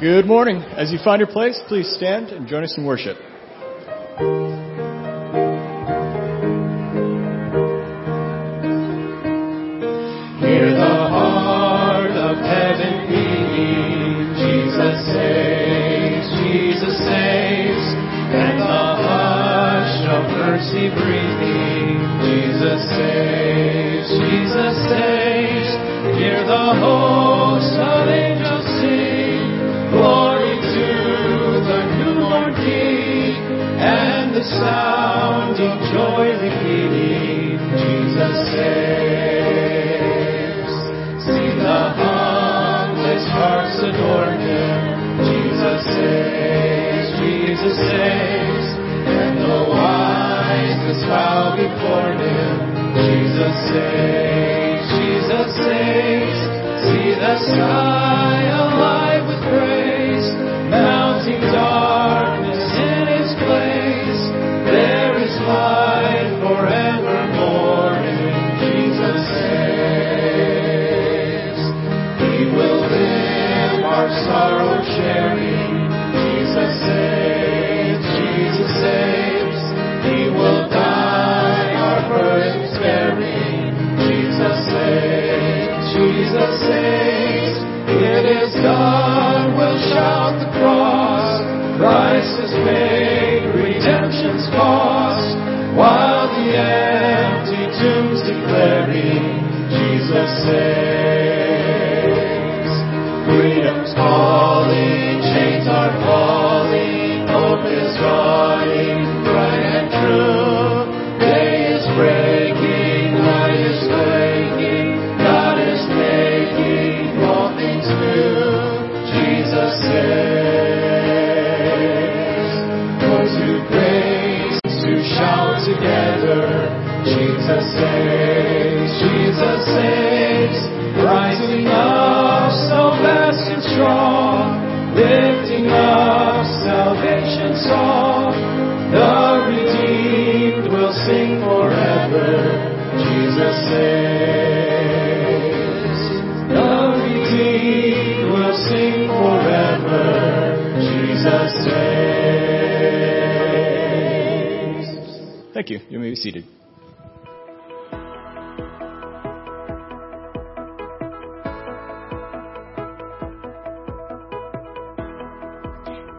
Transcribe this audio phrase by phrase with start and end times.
[0.00, 0.62] Good morning.
[0.62, 3.18] As you find your place, please stand and join us in worship.
[10.40, 14.32] Hear the heart of heaven beating.
[14.40, 17.84] Jesus saves, Jesus saves.
[18.32, 22.00] And the hush of mercy breathing.
[22.24, 25.68] Jesus saves, Jesus saves.
[26.16, 27.29] Hear the host
[35.90, 37.58] Joy repeating.
[37.80, 39.90] Jesus saves.
[41.24, 43.80] See the humblest hearts
[44.38, 44.78] Him.
[45.26, 48.66] Jesus saves, Jesus saves.
[49.08, 49.60] And the
[51.08, 52.54] bow before Him.
[52.94, 56.40] Jesus saves, Jesus saves.
[56.86, 58.59] See the sky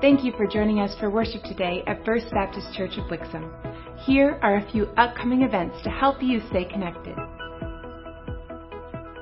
[0.02, 3.52] Thank you for joining us for worship today at First Baptist Church of Wixom.
[4.04, 7.16] Here are a few upcoming events to help you stay connected.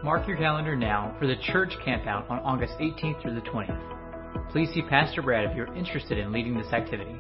[0.06, 4.52] Mark your calendar now for the church campout on August 18th through the 20th.
[4.54, 7.20] Please see Pastor Brad if you're interested in leading this activity.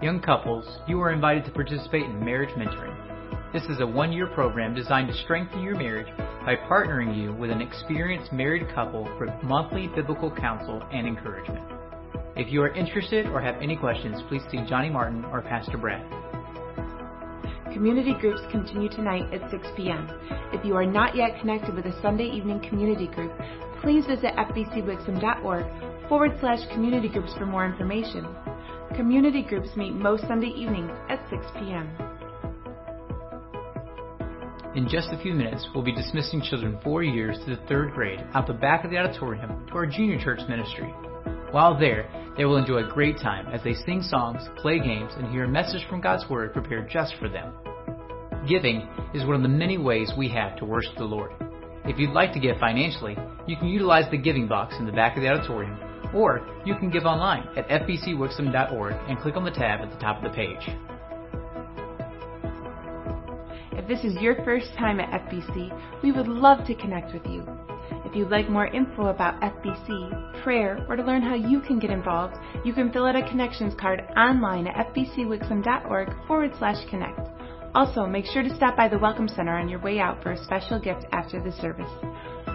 [0.00, 3.52] Young couples, you are invited to participate in marriage mentoring.
[3.52, 6.06] This is a one year program designed to strengthen your marriage
[6.46, 11.79] by partnering you with an experienced married couple for monthly biblical counsel and encouragement.
[12.36, 16.04] If you are interested or have any questions, please see Johnny Martin or Pastor Brad.
[17.72, 20.08] Community groups continue tonight at 6 p.m.
[20.52, 23.32] If you are not yet connected with a Sunday evening community group,
[23.80, 28.26] please visit fbcwixom.org forward slash community groups for more information.
[28.96, 31.88] Community groups meet most Sunday evenings at 6 p.m.
[34.74, 38.24] In just a few minutes, we'll be dismissing children four years to the third grade
[38.34, 40.92] out the back of the auditorium to our junior church ministry.
[41.50, 45.30] While there, they will enjoy a great time as they sing songs, play games, and
[45.30, 47.52] hear a message from God's Word prepared just for them.
[48.48, 51.32] Giving is one of the many ways we have to worship the Lord.
[51.84, 55.16] If you'd like to give financially, you can utilize the giving box in the back
[55.16, 55.78] of the auditorium,
[56.14, 60.22] or you can give online at fbcwixom.org and click on the tab at the top
[60.22, 60.68] of the page.
[63.72, 67.44] If this is your first time at FBC, we would love to connect with you.
[68.10, 71.90] If you'd like more info about FBC, prayer, or to learn how you can get
[71.90, 72.34] involved,
[72.64, 77.20] you can fill out a connections card online at fbcwixom.org forward slash connect.
[77.72, 80.44] Also, make sure to stop by the Welcome Center on your way out for a
[80.44, 81.88] special gift after the service.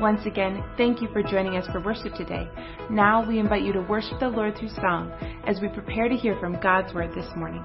[0.02, 2.50] Once again, thank you for joining us for worship today.
[2.90, 5.10] Now we invite you to worship the Lord through song
[5.48, 7.64] as we prepare to hear from God's Word this morning.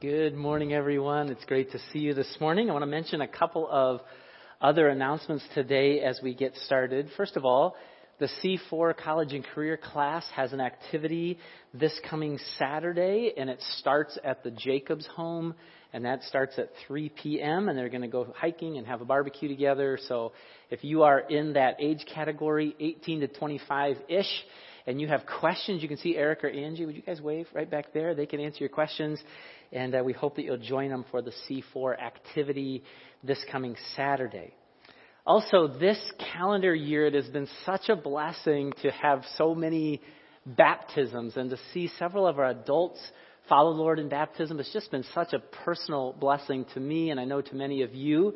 [0.00, 1.28] Good morning, everyone.
[1.28, 2.70] It's great to see you this morning.
[2.70, 4.00] I want to mention a couple of
[4.58, 7.10] other announcements today as we get started.
[7.18, 7.76] First of all,
[8.18, 11.38] The C4 College and Career class has an activity
[11.74, 15.54] this coming Saturday, and it starts at the Jacobs home,
[15.92, 19.04] and that starts at 3 p.m., and they're going to go hiking and have a
[19.04, 19.98] barbecue together.
[20.08, 20.32] So
[20.70, 24.44] if you are in that age category, 18 to 25 ish,
[24.86, 26.86] and you have questions, you can see Eric or Angie.
[26.86, 28.14] Would you guys wave right back there?
[28.14, 29.22] They can answer your questions.
[29.72, 32.82] And uh, we hope that you'll join them for the C4 activity
[33.22, 34.52] this coming Saturday.
[35.26, 35.98] Also, this
[36.32, 40.00] calendar year, it has been such a blessing to have so many
[40.44, 42.98] baptisms and to see several of our adults
[43.48, 44.58] follow the Lord in baptism.
[44.58, 47.94] It's just been such a personal blessing to me, and I know to many of
[47.94, 48.34] you.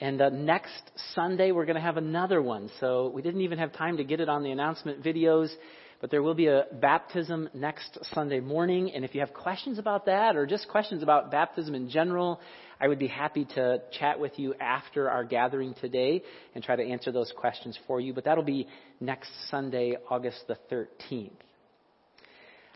[0.00, 0.82] And uh, next
[1.14, 2.70] Sunday, we're going to have another one.
[2.80, 5.50] So we didn't even have time to get it on the announcement videos,
[6.00, 8.92] but there will be a baptism next Sunday morning.
[8.92, 12.40] And if you have questions about that or just questions about baptism in general,
[12.80, 16.22] I would be happy to chat with you after our gathering today
[16.54, 18.12] and try to answer those questions for you.
[18.12, 18.68] But that'll be
[19.00, 21.30] next Sunday, August the 13th.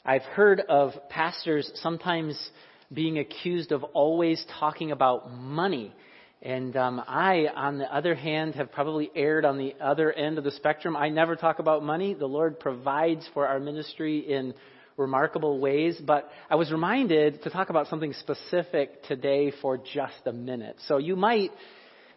[0.04, 2.50] I've heard of pastors sometimes
[2.92, 5.92] being accused of always talking about money.
[6.40, 10.44] And um, I, on the other hand, have probably erred on the other end of
[10.44, 10.96] the spectrum.
[10.96, 12.14] I never talk about money.
[12.14, 14.54] The Lord provides for our ministry in
[14.96, 20.32] remarkable ways, but I was reminded to talk about something specific today for just a
[20.32, 20.76] minute.
[20.86, 21.50] So you might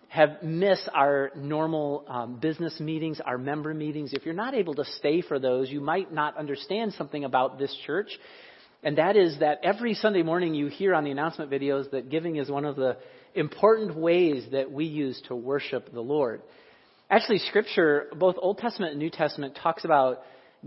[0.07, 4.13] have missed our normal um, business meetings, our member meetings.
[4.13, 7.75] If you're not able to stay for those, you might not understand something about this
[7.85, 8.09] church.
[8.83, 12.35] And that is that every Sunday morning you hear on the announcement videos that giving
[12.35, 12.97] is one of the
[13.35, 16.41] important ways that we use to worship the Lord.
[17.09, 20.21] Actually, Scripture, both Old Testament and New Testament, talks about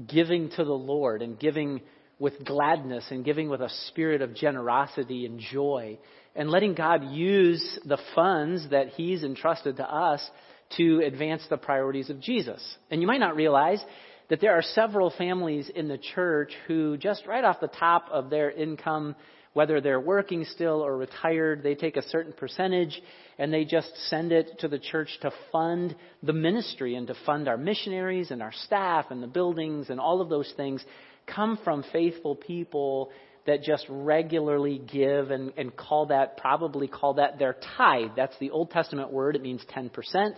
[0.06, 1.80] giving to the Lord and giving
[2.18, 5.98] with gladness and giving with a spirit of generosity and joy
[6.34, 10.28] and letting God use the funds that He's entrusted to us
[10.76, 12.62] to advance the priorities of Jesus.
[12.90, 13.84] And you might not realize
[14.30, 18.30] that there are several families in the church who just right off the top of
[18.30, 19.14] their income,
[19.54, 23.00] whether they're working still or retired, they take a certain percentage
[23.38, 27.48] and they just send it to the church to fund the ministry and to fund
[27.48, 30.84] our missionaries and our staff and the buildings and all of those things
[31.26, 33.10] come from faithful people
[33.46, 38.10] that just regularly give and, and call that, probably call that their tithe.
[38.16, 39.36] That's the Old Testament word.
[39.36, 40.34] It means 10%.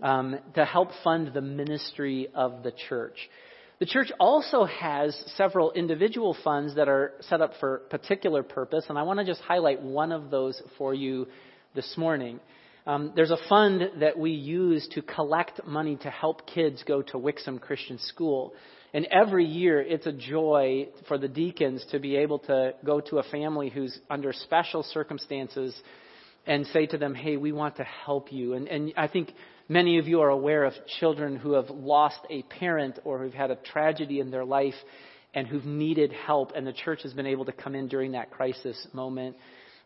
[0.00, 3.16] Um, to help fund the ministry of the church.
[3.80, 8.98] The church also has several individual funds that are set up for particular purpose, and
[8.98, 11.28] I want to just highlight one of those for you
[11.76, 12.40] this morning.
[12.88, 17.18] Um, there's a fund that we use to collect money to help kids go to
[17.18, 18.52] Wixom Christian School.
[18.92, 23.18] And every year, it's a joy for the deacons to be able to go to
[23.18, 25.80] a family who's under special circumstances
[26.46, 28.54] and say to them, hey, we want to help you.
[28.54, 29.32] And, and I think
[29.68, 33.50] many of you are aware of children who have lost a parent or who've had
[33.50, 34.74] a tragedy in their life
[35.34, 38.30] and who've needed help, and the church has been able to come in during that
[38.30, 39.36] crisis moment.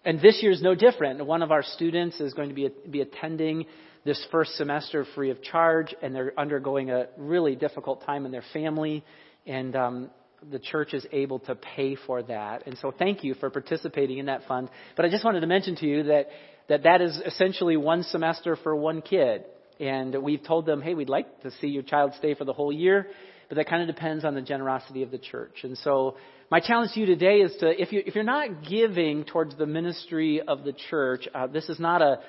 [0.05, 1.25] And this year is no different.
[1.25, 3.67] One of our students is going to be, be attending
[4.05, 8.44] this first semester free of charge, and they're undergoing a really difficult time in their
[8.52, 9.05] family,
[9.46, 10.11] and um,
[10.50, 12.67] the church is able to pay for that.
[12.67, 14.70] And so, thank you for participating in that fund.
[14.96, 16.28] But I just wanted to mention to you that
[16.69, 19.44] that, that is essentially one semester for one kid.
[19.82, 22.73] And we've told them, hey, we'd like to see your child stay for the whole
[22.73, 23.08] year,
[23.49, 25.64] but that kind of depends on the generosity of the church.
[25.64, 26.16] And so,
[26.52, 29.66] my challenge to you today is to, if, you, if you're not giving towards the
[29.66, 32.21] ministry of the church, uh, this is not a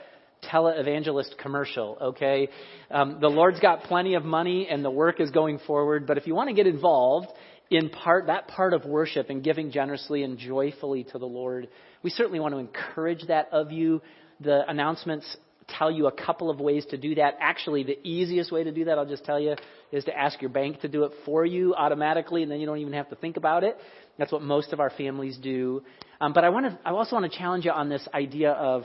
[0.51, 2.50] televangelist commercial, okay?
[2.89, 6.25] Um, the Lord's got plenty of money and the work is going forward, but if
[6.25, 7.28] you want to get involved
[7.70, 11.68] in part, that part of worship and giving generously and joyfully to the Lord,
[12.01, 14.01] we certainly want to encourage that of you.
[14.39, 17.36] The announcements tell you a couple of ways to do that.
[17.39, 19.55] Actually, the easiest way to do that, I'll just tell you,
[19.91, 22.79] is to ask your bank to do it for you automatically, and then you don't
[22.79, 23.77] even have to think about it.
[24.17, 25.84] That's what most of our families do.
[26.22, 28.84] Um, but I want to, I also want to challenge you on this idea of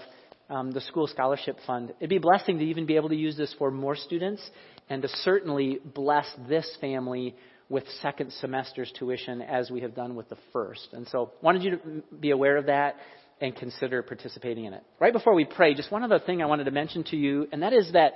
[0.50, 1.92] um, the school scholarship fund.
[1.98, 4.42] It'd be a blessing to even be able to use this for more students
[4.88, 7.34] and to certainly bless this family
[7.68, 10.88] with second semester's tuition as we have done with the first.
[10.92, 12.96] And so wanted you to be aware of that
[13.40, 14.82] and consider participating in it.
[14.98, 17.62] Right before we pray, just one other thing I wanted to mention to you, and
[17.62, 18.14] that is that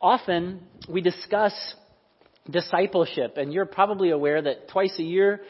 [0.00, 1.52] often we discuss
[2.50, 5.40] discipleship, and you're probably aware that twice a year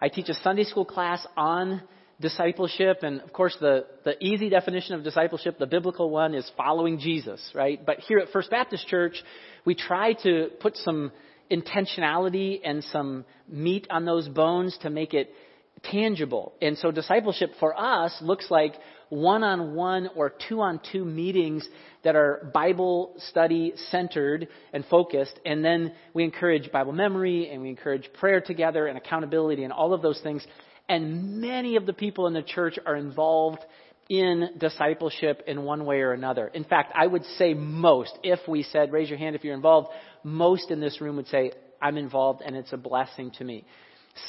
[0.00, 1.82] I teach a Sunday school class on
[2.20, 6.98] discipleship, and of course, the, the easy definition of discipleship, the biblical one, is following
[6.98, 7.84] Jesus, right?
[7.84, 9.22] But here at First Baptist Church,
[9.64, 11.12] we try to put some
[11.50, 15.30] intentionality and some meat on those bones to make it
[15.82, 16.52] tangible.
[16.60, 18.74] And so discipleship for us looks like
[19.08, 21.68] one on one or two on two meetings
[22.04, 25.38] that are Bible study centered and focused.
[25.44, 29.92] And then we encourage Bible memory and we encourage prayer together and accountability and all
[29.92, 30.46] of those things.
[30.88, 33.64] And many of the people in the church are involved
[34.08, 36.48] in discipleship in one way or another.
[36.48, 39.88] In fact, I would say most, if we said, raise your hand if you're involved,
[40.24, 43.64] most in this room would say, I'm involved and it's a blessing to me.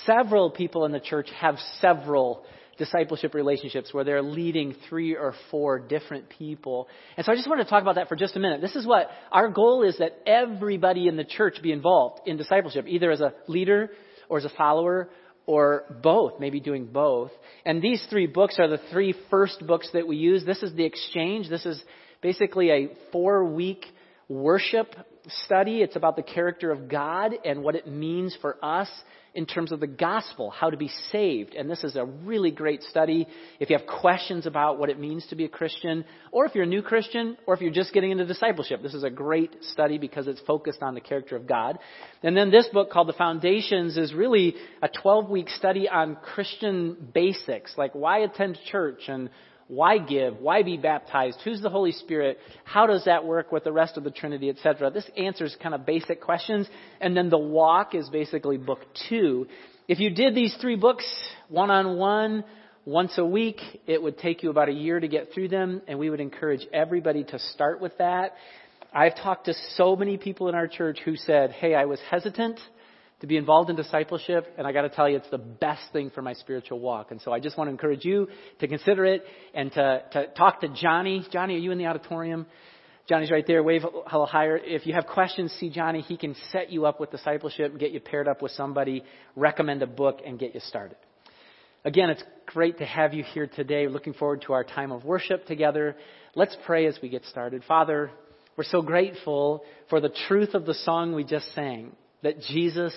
[0.06, 2.44] Several people in the church have several
[2.78, 6.88] discipleship relationships where they're leading three or four different people.
[7.16, 8.62] And so I just want to talk about that for just a minute.
[8.62, 12.86] This is what our goal is that everybody in the church be involved in discipleship,
[12.88, 13.92] either as a leader
[14.30, 15.10] or as a follower
[15.46, 17.32] or both, maybe doing both.
[17.66, 20.46] And these three books are the three first books that we use.
[20.46, 21.50] This is the exchange.
[21.50, 21.84] This is
[22.22, 23.86] basically a four week
[24.28, 24.96] worship
[25.28, 25.82] study.
[25.82, 28.90] It's about the character of God and what it means for us
[29.34, 31.56] in terms of the gospel, how to be saved.
[31.56, 33.28] And this is a really great study.
[33.60, 36.66] If you have questions about what it means to be a Christian, or if you're
[36.66, 39.98] a new Christian, or if you're just getting into discipleship, this is a great study
[39.98, 41.80] because it's focused on the character of God.
[42.24, 46.98] And then this book called The Foundations is really a 12 week study on Christian
[47.14, 49.30] basics, like why attend church and
[49.72, 50.42] why give?
[50.42, 51.40] Why be baptized?
[51.46, 52.40] Who's the Holy Spirit?
[52.66, 54.92] How does that work with the rest of the Trinity, etc.?
[54.92, 56.68] This answers kind of basic questions.
[57.00, 59.48] And then the walk is basically book two.
[59.88, 61.06] If you did these three books
[61.48, 62.44] one on one,
[62.84, 65.98] once a week, it would take you about a year to get through them, and
[65.98, 68.34] we would encourage everybody to start with that.
[68.92, 72.60] I've talked to so many people in our church who said, Hey, I was hesitant
[73.22, 76.10] to be involved in discipleship, and I got to tell you, it's the best thing
[76.10, 77.12] for my spiritual walk.
[77.12, 78.28] And so I just want to encourage you
[78.60, 79.24] to consider it
[79.54, 81.26] and to, to talk to Johnny.
[81.32, 82.48] Johnny, are you in the auditorium?
[83.08, 83.62] Johnny's right there.
[83.62, 84.58] Wave a little higher.
[84.58, 86.02] If you have questions, see Johnny.
[86.02, 89.04] He can set you up with discipleship, get you paired up with somebody,
[89.36, 90.98] recommend a book, and get you started.
[91.86, 93.88] Again, it's great to have you here today.
[93.88, 95.96] Looking forward to our time of worship together.
[96.34, 97.64] Let's pray as we get started.
[97.68, 98.10] Father,
[98.58, 102.94] we're so grateful for the truth of the song we just sang that Jesus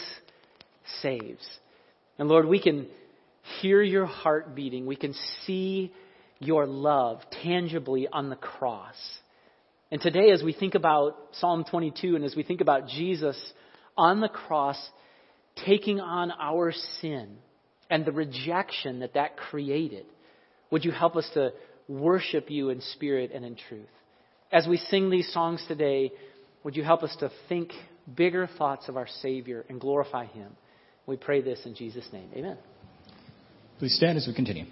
[1.02, 1.46] saves.
[2.18, 2.86] And Lord, we can
[3.60, 4.86] hear your heart beating.
[4.86, 5.14] We can
[5.46, 5.92] see
[6.38, 8.96] your love tangibly on the cross.
[9.90, 13.38] And today, as we think about Psalm 22 and as we think about Jesus
[13.96, 14.78] on the cross
[15.64, 17.36] taking on our sin
[17.90, 20.06] and the rejection that that created,
[20.70, 21.52] would you help us to
[21.86, 23.86] worship you in spirit and in truth?
[24.50, 26.12] As we sing these songs today,
[26.64, 27.70] would you help us to think
[28.12, 30.56] bigger thoughts of our Savior and glorify Him.
[31.06, 32.30] We pray this in Jesus' name.
[32.34, 32.58] Amen.
[33.78, 34.64] Please stand as we continue.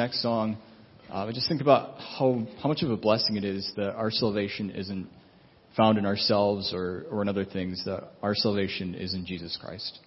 [0.00, 0.56] next song,
[1.12, 4.10] uh, I just think about how, how much of a blessing it is that our
[4.10, 5.06] salvation isn't
[5.76, 9.98] found in ourselves or, or in other things, that our salvation is in Jesus Christ.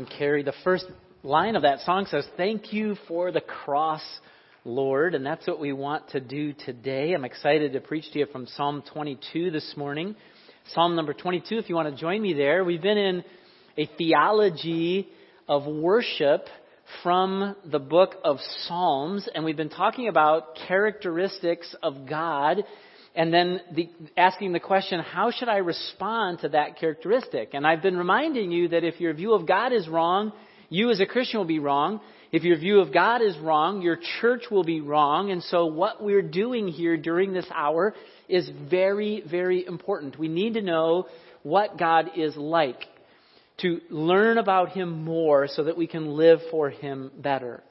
[0.00, 0.42] And Carrie.
[0.42, 0.86] The first
[1.22, 4.02] line of that song says, Thank you for the cross,
[4.64, 5.14] Lord.
[5.14, 7.12] And that's what we want to do today.
[7.12, 10.16] I'm excited to preach to you from Psalm 22 this morning.
[10.72, 12.64] Psalm number 22, if you want to join me there.
[12.64, 13.24] We've been in
[13.76, 15.06] a theology
[15.46, 16.46] of worship
[17.02, 22.64] from the book of Psalms, and we've been talking about characteristics of God
[23.20, 27.50] and then the, asking the question, how should I respond to that characteristic?
[27.52, 30.32] And I've been reminding you that if your view of God is wrong,
[30.70, 32.00] you as a Christian will be wrong.
[32.32, 35.30] If your view of God is wrong, your church will be wrong.
[35.32, 37.94] And so what we're doing here during this hour
[38.26, 40.18] is very, very important.
[40.18, 41.06] We need to know
[41.42, 42.80] what God is like
[43.58, 47.62] to learn about Him more so that we can live for Him better.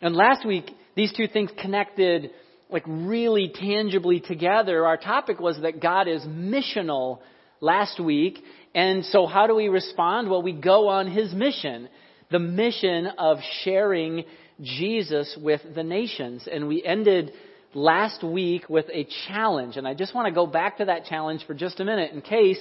[0.00, 2.30] And last week, these two things connected
[2.70, 4.86] like really tangibly together.
[4.86, 7.20] Our topic was that God is missional
[7.60, 8.42] last week.
[8.74, 10.28] And so how do we respond?
[10.28, 11.88] Well, we go on His mission.
[12.30, 14.24] The mission of sharing
[14.60, 16.48] Jesus with the nations.
[16.50, 17.32] And we ended
[17.72, 19.76] last week with a challenge.
[19.76, 22.20] And I just want to go back to that challenge for just a minute in
[22.20, 22.58] case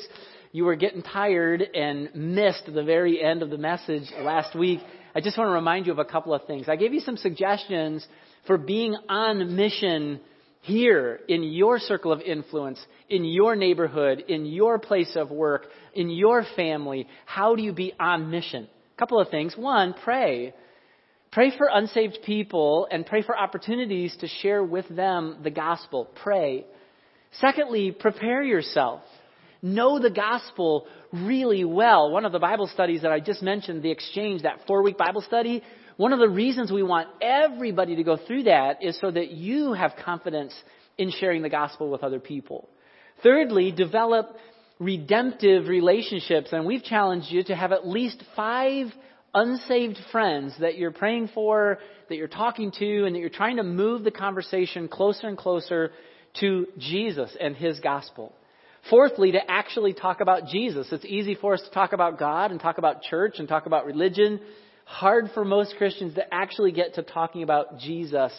[0.51, 4.79] you were getting tired and missed the very end of the message last week.
[5.13, 6.69] I just want to remind you of a couple of things.
[6.69, 8.05] I gave you some suggestions
[8.47, 10.19] for being on mission
[10.61, 16.09] here in your circle of influence, in your neighborhood, in your place of work, in
[16.09, 17.07] your family.
[17.25, 18.67] How do you be on mission?
[18.95, 19.55] A couple of things.
[19.55, 20.53] One, pray.
[21.31, 26.09] Pray for unsaved people and pray for opportunities to share with them the gospel.
[26.23, 26.65] Pray.
[27.39, 29.01] Secondly, prepare yourself.
[29.61, 32.11] Know the gospel really well.
[32.11, 35.21] One of the Bible studies that I just mentioned, the exchange, that four week Bible
[35.21, 35.61] study,
[35.97, 39.73] one of the reasons we want everybody to go through that is so that you
[39.73, 40.53] have confidence
[40.97, 42.69] in sharing the gospel with other people.
[43.23, 44.35] Thirdly, develop
[44.79, 46.49] redemptive relationships.
[46.51, 48.87] And we've challenged you to have at least five
[49.33, 51.79] unsaved friends that you're praying for,
[52.09, 55.91] that you're talking to, and that you're trying to move the conversation closer and closer
[56.39, 58.33] to Jesus and His gospel.
[58.89, 60.87] Fourthly, to actually talk about Jesus.
[60.91, 63.85] It's easy for us to talk about God and talk about church and talk about
[63.85, 64.39] religion
[64.85, 68.31] hard for most Christians to actually get to talking about Jesus,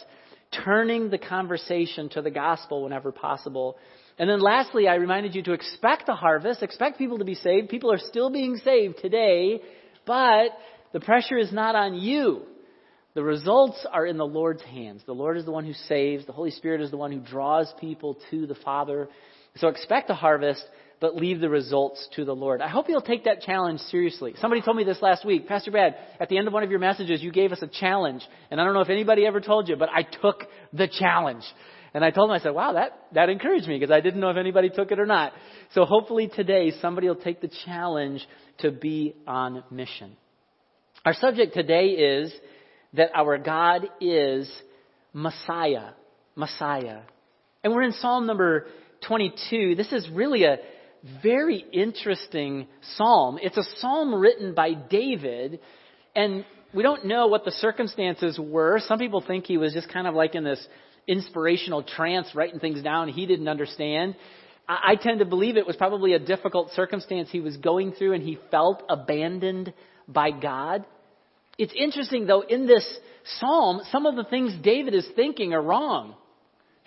[0.65, 3.77] turning the conversation to the gospel whenever possible.
[4.17, 7.69] And then lastly, I reminded you to expect a harvest, expect people to be saved.
[7.69, 9.61] People are still being saved today,
[10.05, 10.51] but
[10.93, 12.41] the pressure is not on you.
[13.13, 15.01] The results are in the Lord's hands.
[15.05, 16.25] The Lord is the one who saves.
[16.25, 19.09] The Holy Spirit is the one who draws people to the Father.
[19.55, 20.63] So expect a harvest,
[20.99, 22.61] but leave the results to the Lord.
[22.61, 24.33] I hope you'll take that challenge seriously.
[24.39, 25.47] Somebody told me this last week.
[25.47, 28.23] Pastor Brad, at the end of one of your messages, you gave us a challenge.
[28.49, 31.43] And I don't know if anybody ever told you, but I took the challenge.
[31.93, 34.29] And I told him, I said, wow, that, that encouraged me because I didn't know
[34.29, 35.33] if anybody took it or not.
[35.73, 38.27] So hopefully today somebody will take the challenge
[38.59, 40.17] to be on mission.
[41.05, 42.33] Our subject today is
[42.93, 44.51] that our God is
[45.13, 45.91] Messiah.
[46.35, 47.01] Messiah.
[47.63, 48.67] And we're in Psalm number
[49.07, 49.75] 22.
[49.75, 50.57] This is really a
[51.21, 53.39] very interesting psalm.
[53.41, 55.59] It's a psalm written by David,
[56.15, 58.79] and we don't know what the circumstances were.
[58.79, 60.65] Some people think he was just kind of like in this
[61.07, 64.15] inspirational trance, writing things down he didn't understand.
[64.69, 68.23] I, tend to believe it was probably a difficult circumstance he was going through, and
[68.23, 69.73] he felt abandoned
[70.09, 70.85] by God.
[71.57, 72.85] It's interesting, though, in this
[73.39, 76.15] psalm, some of the things David is thinking are wrong.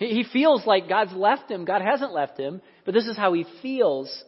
[0.01, 1.67] He feels like God's left him.
[1.67, 4.25] God hasn't left him, but this is how he feels.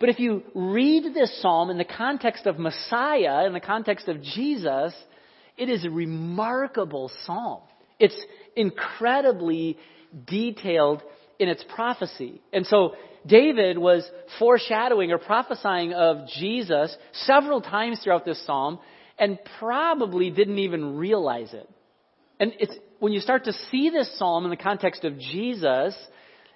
[0.00, 4.22] But if you read this psalm in the context of Messiah, in the context of
[4.22, 4.94] Jesus,
[5.58, 7.60] it is a remarkable psalm.
[7.98, 8.18] It's
[8.56, 9.76] incredibly
[10.26, 11.02] detailed
[11.38, 12.40] in its prophecy.
[12.50, 12.94] And so
[13.26, 18.78] David was foreshadowing or prophesying of Jesus several times throughout this psalm
[19.18, 21.68] and probably didn't even realize it.
[22.42, 25.94] And it's when you start to see this psalm in the context of Jesus,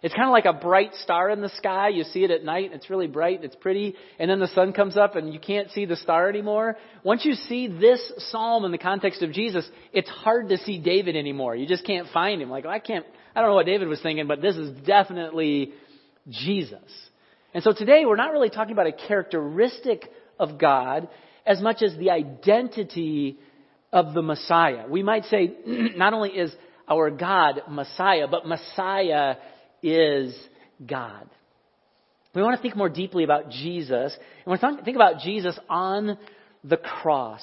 [0.02, 1.90] it's kind of like a bright star in the sky.
[1.90, 4.96] You see it at night, it's really bright, it's pretty, and then the sun comes
[4.96, 6.76] up and you can't see the star anymore.
[7.04, 11.14] Once you see this psalm in the context of Jesus, it's hard to see David
[11.14, 11.54] anymore.
[11.54, 12.50] You just can't find him.
[12.50, 15.72] Like, I can't, I don't know what David was thinking, but this is definitely
[16.28, 16.80] Jesus.
[17.54, 21.08] And so today we're not really talking about a characteristic of God
[21.46, 23.38] as much as the identity
[23.92, 24.86] of the Messiah.
[24.88, 26.54] We might say not only is
[26.88, 29.36] our God Messiah, but Messiah
[29.82, 30.36] is
[30.84, 31.28] God.
[32.34, 35.58] We want to think more deeply about Jesus, and we want to think about Jesus
[35.70, 36.18] on
[36.62, 37.42] the cross.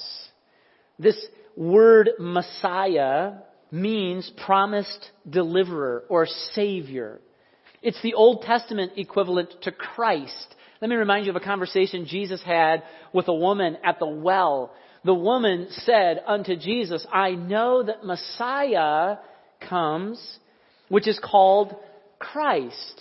[0.98, 1.16] This
[1.56, 3.32] word Messiah
[3.72, 7.20] means promised deliverer or savior.
[7.82, 10.54] It's the Old Testament equivalent to Christ.
[10.80, 14.72] Let me remind you of a conversation Jesus had with a woman at the well.
[15.04, 19.16] The woman said unto Jesus, I know that Messiah
[19.68, 20.38] comes,
[20.88, 21.76] which is called
[22.18, 23.00] Christ.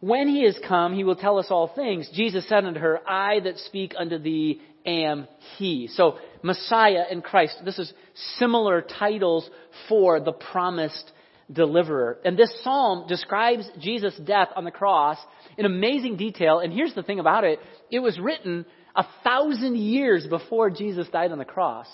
[0.00, 2.08] When he is come, he will tell us all things.
[2.14, 5.88] Jesus said unto her, I that speak unto thee am he.
[5.88, 7.92] So, Messiah and Christ, this is
[8.38, 9.48] similar titles
[9.88, 11.10] for the promised
[11.50, 12.18] deliverer.
[12.24, 15.18] And this psalm describes Jesus' death on the cross
[15.56, 16.60] in amazing detail.
[16.60, 17.58] And here's the thing about it.
[17.90, 18.66] It was written
[18.98, 21.86] a thousand years before Jesus died on the cross.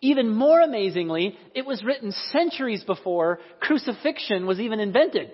[0.00, 5.32] Even more amazingly, it was written centuries before crucifixion was even invented.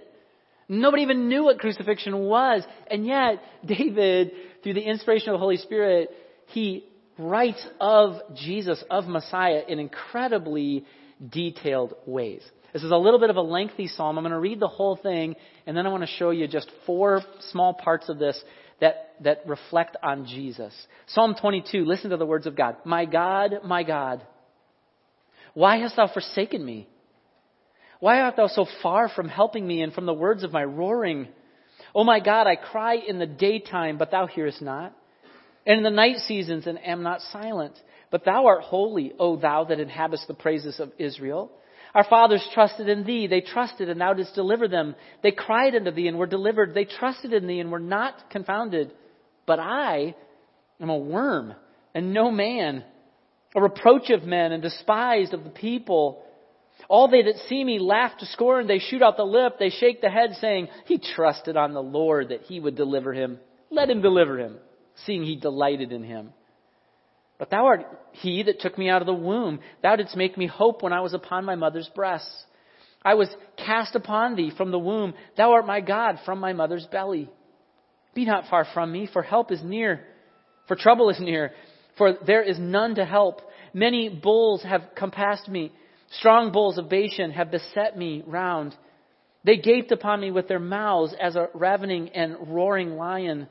[0.68, 2.62] Nobody even knew what crucifixion was.
[2.90, 6.08] And yet, David, through the inspiration of the Holy Spirit,
[6.46, 6.86] he
[7.18, 10.86] writes of Jesus, of Messiah, in incredibly
[11.28, 12.42] detailed ways.
[12.72, 14.16] This is a little bit of a lengthy psalm.
[14.16, 15.34] I'm going to read the whole thing,
[15.66, 18.40] and then I want to show you just four small parts of this
[18.80, 20.74] that, that reflect on Jesus.
[21.08, 22.76] Psalm 22, listen to the words of God.
[22.84, 24.22] My God, my God,
[25.54, 26.88] why hast thou forsaken me?
[27.98, 31.28] Why art thou so far from helping me and from the words of my roaring?
[31.94, 34.96] O my God, I cry in the daytime, but thou hearest not.
[35.66, 37.74] And in the night seasons, and am not silent.
[38.10, 41.52] But thou art holy, O thou that inhabitest the praises of Israel.
[41.94, 43.26] Our fathers trusted in thee.
[43.26, 44.94] They trusted, and thou didst deliver them.
[45.22, 46.74] They cried unto thee, and were delivered.
[46.74, 48.92] They trusted in thee, and were not confounded.
[49.46, 50.14] But I
[50.80, 51.54] am a worm,
[51.94, 52.84] and no man,
[53.54, 56.24] a reproach of men, and despised of the people.
[56.88, 58.66] All they that see me laugh to scorn.
[58.66, 59.56] They shoot out the lip.
[59.58, 63.38] They shake the head, saying, He trusted on the Lord that he would deliver him.
[63.70, 64.58] Let him deliver him,
[65.04, 66.32] seeing he delighted in him.
[67.40, 69.60] But thou art he that took me out of the womb.
[69.82, 72.44] Thou didst make me hope when I was upon my mother's breasts.
[73.02, 75.14] I was cast upon thee from the womb.
[75.38, 77.30] Thou art my God from my mother's belly.
[78.14, 80.04] Be not far from me, for help is near,
[80.68, 81.52] for trouble is near,
[81.96, 83.40] for there is none to help.
[83.72, 85.72] Many bulls have compassed me.
[86.18, 88.76] Strong bulls of Bashan have beset me round.
[89.44, 93.48] They gaped upon me with their mouths as a ravening and roaring lion.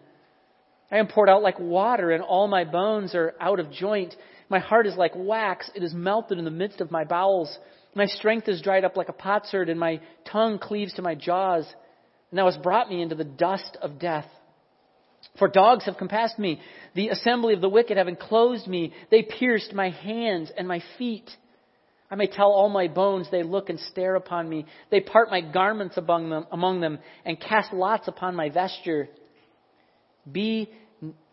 [0.92, 4.16] I am poured out like water, and all my bones are out of joint.
[4.50, 7.56] My heart is like wax, it is melted in the midst of my bowels.
[7.96, 11.66] My strength is dried up like a potsherd, and my tongue cleaves to my jaws.
[12.32, 14.26] And thou hast brought me into the dust of death.
[15.38, 16.60] For dogs have compassed me.
[16.96, 18.94] The assembly of the wicked have enclosed me.
[19.12, 21.30] They pierced my hands and my feet.
[22.12, 24.66] I may tell all my bones, they look and stare upon me.
[24.90, 29.10] They part my garments among them, among them and cast lots upon my vesture.
[30.32, 30.70] Be,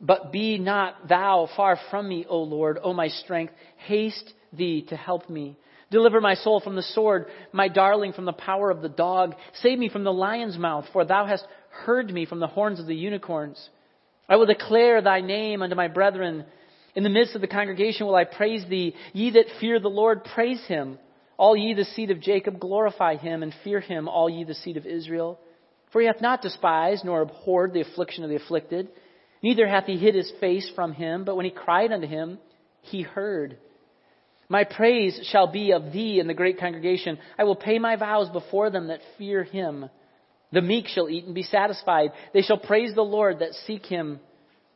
[0.01, 3.53] but be not thou far from me, O Lord, O my strength.
[3.77, 5.57] Haste thee to help me.
[5.91, 9.35] Deliver my soul from the sword, my darling from the power of the dog.
[9.63, 12.87] Save me from the lion's mouth, for thou hast heard me from the horns of
[12.87, 13.69] the unicorns.
[14.29, 16.45] I will declare thy name unto my brethren.
[16.97, 18.95] In the midst of the congregation will I praise thee.
[19.13, 20.99] Ye that fear the Lord, praise him.
[21.37, 24.77] All ye the seed of Jacob, glorify him and fear him, all ye the seed
[24.77, 25.39] of Israel.
[25.93, 28.89] For he hath not despised nor abhorred the affliction of the afflicted,
[29.43, 32.39] neither hath he hid his face from him, but when he cried unto him,
[32.83, 33.59] he heard.
[34.49, 37.19] My praise shall be of thee in the great congregation.
[37.39, 39.91] I will pay my vows before them that fear him.
[40.53, 42.13] The meek shall eat and be satisfied.
[42.33, 44.21] They shall praise the Lord that seek him.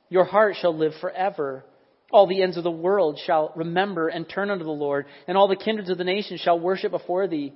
[0.08, 1.64] Your heart shall live forever.
[2.10, 5.46] All the ends of the world shall remember and turn unto the Lord, and all
[5.46, 7.52] the kindreds of the nations shall worship before thee.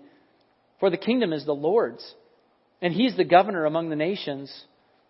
[0.78, 2.14] For the kingdom is the Lord's,
[2.80, 4.52] and he is the governor among the nations.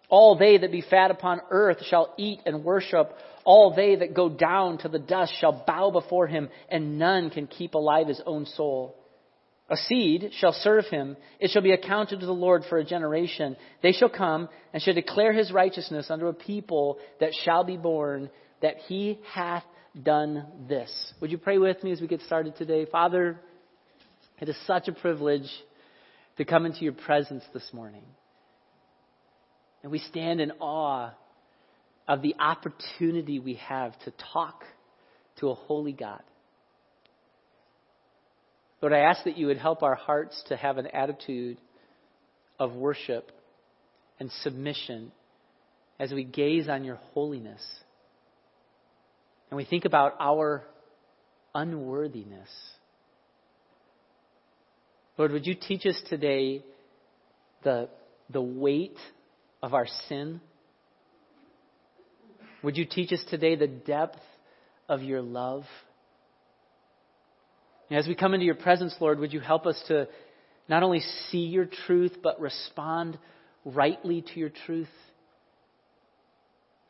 [0.09, 3.11] All they that be fat upon earth shall eat and worship.
[3.45, 7.47] All they that go down to the dust shall bow before him, and none can
[7.47, 8.97] keep alive his own soul.
[9.71, 11.17] A seed shall serve him.
[11.41, 13.57] It shall be accounted to the Lord for a generation.
[13.83, 18.29] They shall come and shall declare his righteousness unto a people that shall be born
[18.61, 19.65] that he hath
[20.01, 20.91] done this.
[21.21, 22.85] Would you pray with me as we get started today?
[22.85, 23.41] Father,
[24.39, 25.49] it is such a privilege
[26.37, 28.05] to come into your presence this morning.
[29.83, 31.13] And we stand in awe
[32.09, 34.63] of the opportunity we have to talk
[35.41, 36.23] to a holy God.
[38.81, 41.59] Lord, I ask that you would help our hearts to have an attitude
[42.59, 43.31] of worship
[44.21, 45.13] and submission
[45.99, 47.63] as we gaze on your holiness
[49.55, 50.65] and we think about our
[51.55, 52.49] unworthiness.
[55.17, 56.65] Lord, would you teach us today
[57.63, 57.89] the,
[58.31, 58.97] the weight
[59.63, 60.41] of our sin?
[62.63, 64.21] Would you teach us today the depth
[64.89, 65.65] of your love?
[67.91, 70.09] And as we come into your presence, Lord, would you help us to
[70.69, 71.01] not only
[71.31, 73.19] see your truth, but respond
[73.65, 74.89] rightly to your truth?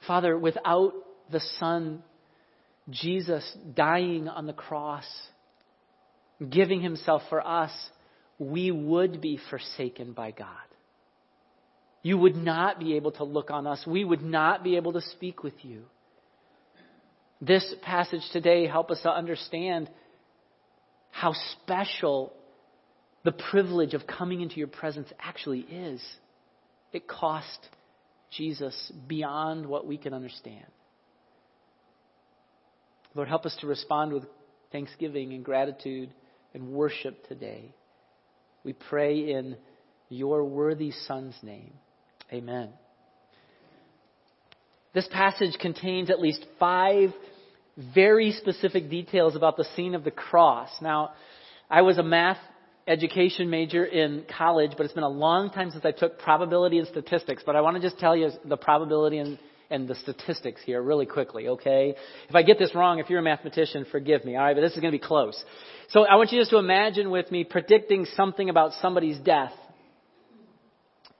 [0.07, 0.93] Father, without
[1.31, 2.03] the Son,
[2.89, 5.07] Jesus dying on the cross,
[6.51, 7.73] giving himself for us,
[8.39, 10.49] we would be forsaken by God.
[12.03, 13.85] You would not be able to look on us.
[13.87, 15.85] We would not be able to speak with you.
[17.41, 19.89] This passage today help us to understand
[21.11, 22.33] how special
[23.25, 26.03] the privilege of coming into your presence actually is.
[26.93, 27.59] It cost
[28.31, 30.67] Jesus beyond what we can understand.
[33.15, 34.25] Lord, help us to respond with
[34.73, 36.11] thanksgiving and gratitude
[36.53, 37.73] and worship today.
[38.65, 39.57] We pray in
[40.09, 41.75] your worthy Son's name.
[42.33, 42.71] Amen.
[44.95, 47.11] This passage contains at least five
[47.95, 50.71] very specific details about the scene of the cross.
[50.81, 51.11] Now,
[51.69, 52.39] I was a math
[52.87, 56.87] education major in college, but it's been a long time since I took probability and
[56.87, 57.43] statistics.
[57.45, 59.39] But I want to just tell you the probability and,
[59.75, 61.95] and the statistics here really quickly, okay?
[62.29, 64.55] If I get this wrong, if you're a mathematician, forgive me, alright?
[64.55, 65.43] But this is going to be close.
[65.89, 69.53] So I want you just to imagine with me predicting something about somebody's death.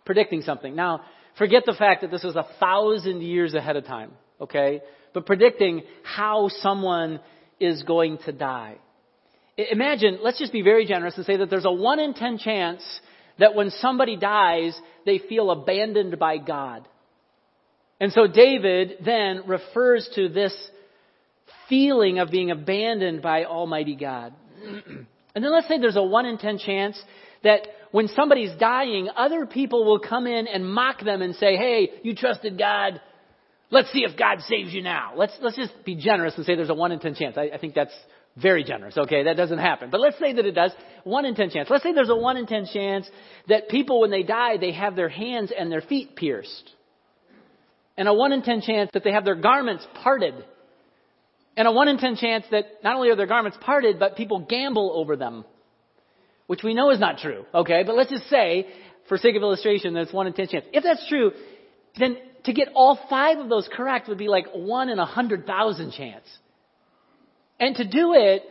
[0.05, 0.77] Predicting something.
[0.77, 1.01] Now,
[1.37, 4.83] forget the fact that this was a thousand years ahead of time, okay?
[5.13, 7.21] But predicting how someone
[7.59, 8.77] is going to die.
[9.57, 12.83] Imagine, let's just be very generous and say that there's a 1 in 10 chance
[13.39, 16.89] that when somebody dies, they feel abandoned by God.
[18.01, 20.55] And so David then refers to this
[21.69, 24.35] feeling of being abandoned by Almighty God.
[24.65, 27.01] and then let's say there's a 1 in 10 chance
[27.43, 31.91] that when somebody's dying, other people will come in and mock them and say, hey,
[32.03, 33.01] you trusted God.
[33.71, 35.13] Let's see if God saves you now.
[35.17, 37.37] Let's, let's just be generous and say there's a 1 in 10 chance.
[37.39, 37.95] I, I think that's
[38.37, 38.99] very generous.
[38.99, 39.91] Okay, that doesn't happen.
[39.91, 40.73] But let's say that it does.
[41.05, 41.71] 1 in 10 chance.
[41.71, 43.09] Let's say there's a 1 in 10 chance
[43.49, 46.71] that people, when they die, they have their hands and their feet pierced.
[47.97, 50.35] And a 1 in 10 chance that they have their garments parted.
[51.57, 54.41] And a 1 in 10 chance that not only are their garments parted, but people
[54.41, 55.45] gamble over them.
[56.47, 57.47] Which we know is not true.
[57.55, 58.67] Okay, but let's just say,
[59.09, 60.65] for sake of illustration, that it's 1 in 10 chance.
[60.73, 61.33] If that's true,
[61.99, 65.93] then to get all five of those correct would be like 1 in a 100,000
[65.93, 66.25] chance.
[67.61, 68.43] And to do it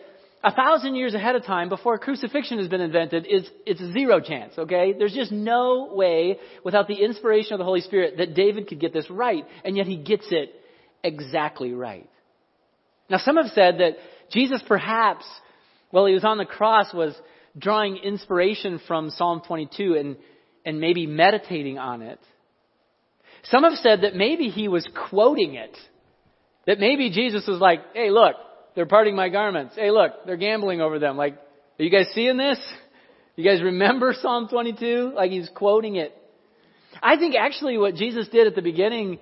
[0.43, 4.53] a thousand years ahead of time before crucifixion has been invented is it's zero chance,
[4.57, 4.93] okay?
[4.97, 8.91] There's just no way without the inspiration of the Holy Spirit that David could get
[8.91, 10.53] this right, and yet he gets it
[11.01, 12.09] exactly right.
[13.09, 13.93] Now some have said that
[14.31, 15.25] Jesus perhaps,
[15.91, 17.15] while he was on the cross, was
[17.57, 20.17] drawing inspiration from Psalm 22 and,
[20.65, 22.19] and maybe meditating on it.
[23.43, 25.77] Some have said that maybe he was quoting it.
[26.65, 28.35] That maybe Jesus was like, hey look,
[28.75, 29.75] they're parting my garments.
[29.75, 31.17] Hey, look, they're gambling over them.
[31.17, 31.35] Like,
[31.79, 32.59] are you guys seeing this?
[33.35, 35.13] You guys remember Psalm 22?
[35.15, 36.15] Like he's quoting it.
[37.01, 39.19] I think actually what Jesus did at the beginning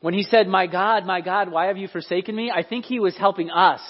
[0.00, 2.50] when he said, My God, my God, why have you forsaken me?
[2.54, 3.80] I think he was helping us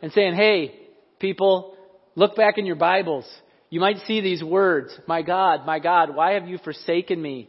[0.00, 0.78] and saying, Hey,
[1.18, 1.76] people,
[2.14, 3.26] look back in your Bibles.
[3.70, 7.48] You might see these words, My God, my God, why have you forsaken me?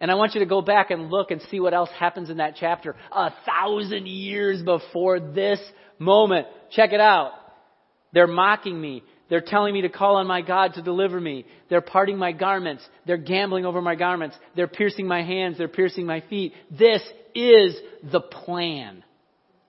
[0.00, 2.38] And I want you to go back and look and see what else happens in
[2.38, 2.96] that chapter.
[3.12, 5.60] A thousand years before this
[5.98, 6.46] moment.
[6.70, 7.32] Check it out.
[8.12, 9.02] They're mocking me.
[9.28, 11.46] They're telling me to call on my God to deliver me.
[11.68, 12.86] They're parting my garments.
[13.06, 14.36] They're gambling over my garments.
[14.54, 15.58] They're piercing my hands.
[15.58, 16.52] They're piercing my feet.
[16.70, 17.02] This
[17.34, 17.76] is
[18.12, 19.02] the plan.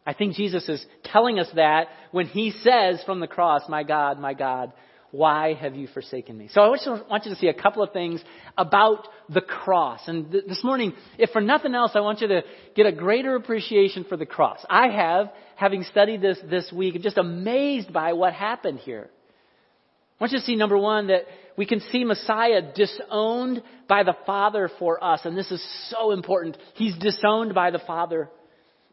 [0.06, 4.20] I think Jesus is telling us that when he says from the cross, My God,
[4.20, 4.72] my God,
[5.16, 6.50] why have you forsaken me?
[6.52, 8.22] So I want you to see a couple of things
[8.58, 10.02] about the cross.
[10.08, 12.42] And th- this morning, if for nothing else, I want you to
[12.76, 14.60] get a greater appreciation for the cross.
[14.70, 19.10] I have, having studied this this week, I'm just amazed by what happened here.
[20.20, 21.24] I want you to see, number one, that
[21.58, 25.22] we can see Messiah disowned by the Father for us.
[25.26, 26.58] And this is so important.
[26.76, 28.30] He's disowned by the Father.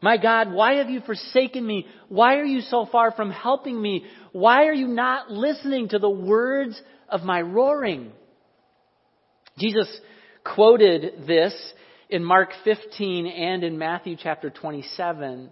[0.01, 1.87] My God, why have you forsaken me?
[2.09, 4.05] Why are you so far from helping me?
[4.33, 8.11] Why are you not listening to the words of my roaring?
[9.57, 9.87] Jesus
[10.43, 11.53] quoted this
[12.09, 15.49] in Mark 15 and in Matthew chapter 27.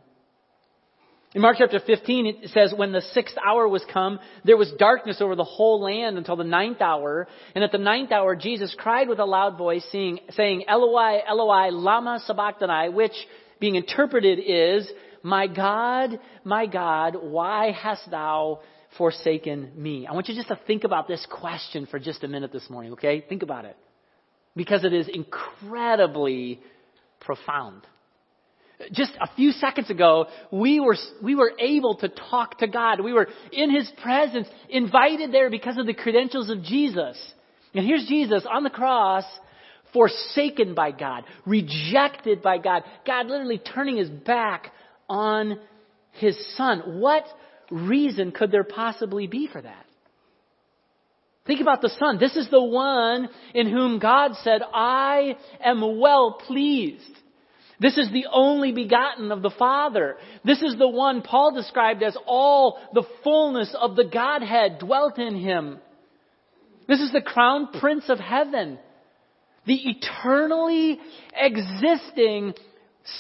[1.34, 5.22] In Mark chapter 15, it says, When the sixth hour was come, there was darkness
[5.22, 7.26] over the whole land until the ninth hour.
[7.56, 12.20] And at the ninth hour, Jesus cried with a loud voice, saying, Eloi, Eloi, lama
[12.26, 13.14] sabachthani, which
[13.62, 14.92] being interpreted is,
[15.24, 18.60] My God, my God, why hast thou
[18.98, 20.08] forsaken me?
[20.08, 22.92] I want you just to think about this question for just a minute this morning,
[22.94, 23.22] okay?
[23.22, 23.78] Think about it.
[24.54, 26.60] Because it is incredibly
[27.22, 27.84] profound.
[28.92, 33.02] Just a few seconds ago, we were, we were able to talk to God.
[33.02, 37.18] We were in His presence, invited there because of the credentials of Jesus.
[37.74, 39.26] And here's Jesus on the cross
[39.94, 44.72] forsaken by God, rejected by God, God literally turning his back
[45.10, 45.60] on
[46.14, 47.00] his son.
[47.00, 47.26] What
[47.70, 49.86] reason could there possibly be for that?
[51.48, 52.20] Think about the Son.
[52.20, 57.04] This is the one in whom God said, I am well pleased.
[57.82, 60.18] This is the only begotten of the Father.
[60.46, 65.36] This is the one Paul described as all the fullness of the Godhead dwelt in
[65.36, 65.80] him.
[66.88, 68.78] This is the crown prince of heaven.
[69.66, 71.00] The eternally
[71.36, 72.54] existing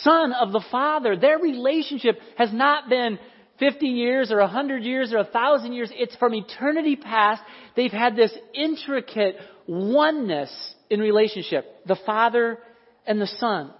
[0.03, 1.17] Son of the Father.
[1.17, 3.17] Their relationship has not been
[3.57, 5.91] 50 years or 100 years or 1,000 years.
[5.95, 7.41] It's from eternity past.
[7.75, 10.51] They've had this intricate oneness
[10.91, 11.65] in relationship.
[11.87, 12.59] The Father
[13.07, 13.73] and the Son.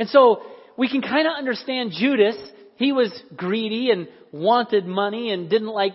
[0.00, 0.42] And so
[0.76, 2.36] we can kind of understand Judas.
[2.76, 5.92] He was greedy and wanted money and didn't like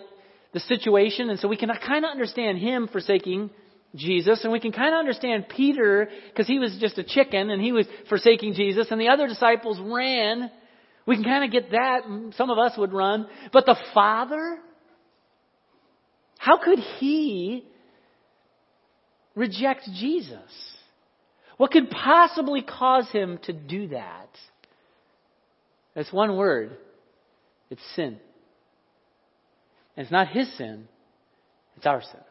[0.54, 1.30] the situation.
[1.30, 3.50] And so we can kind of understand him forsaking
[3.96, 4.44] Jesus.
[4.44, 7.74] And we can kind of understand Peter because he was just a chicken and he
[7.74, 8.88] was forsaking Jesus.
[8.92, 10.50] And the other disciples ran
[11.06, 12.02] we can kind of get that.
[12.36, 13.28] Some of us would run.
[13.54, 14.58] But the Father?
[16.38, 17.64] How could He
[19.36, 20.40] reject Jesus?
[21.58, 24.30] What could possibly cause Him to do that?
[25.96, 26.78] That's one word.
[27.70, 28.20] It's sin.
[29.96, 30.88] And it's not His sin.
[31.78, 32.22] It's our sin.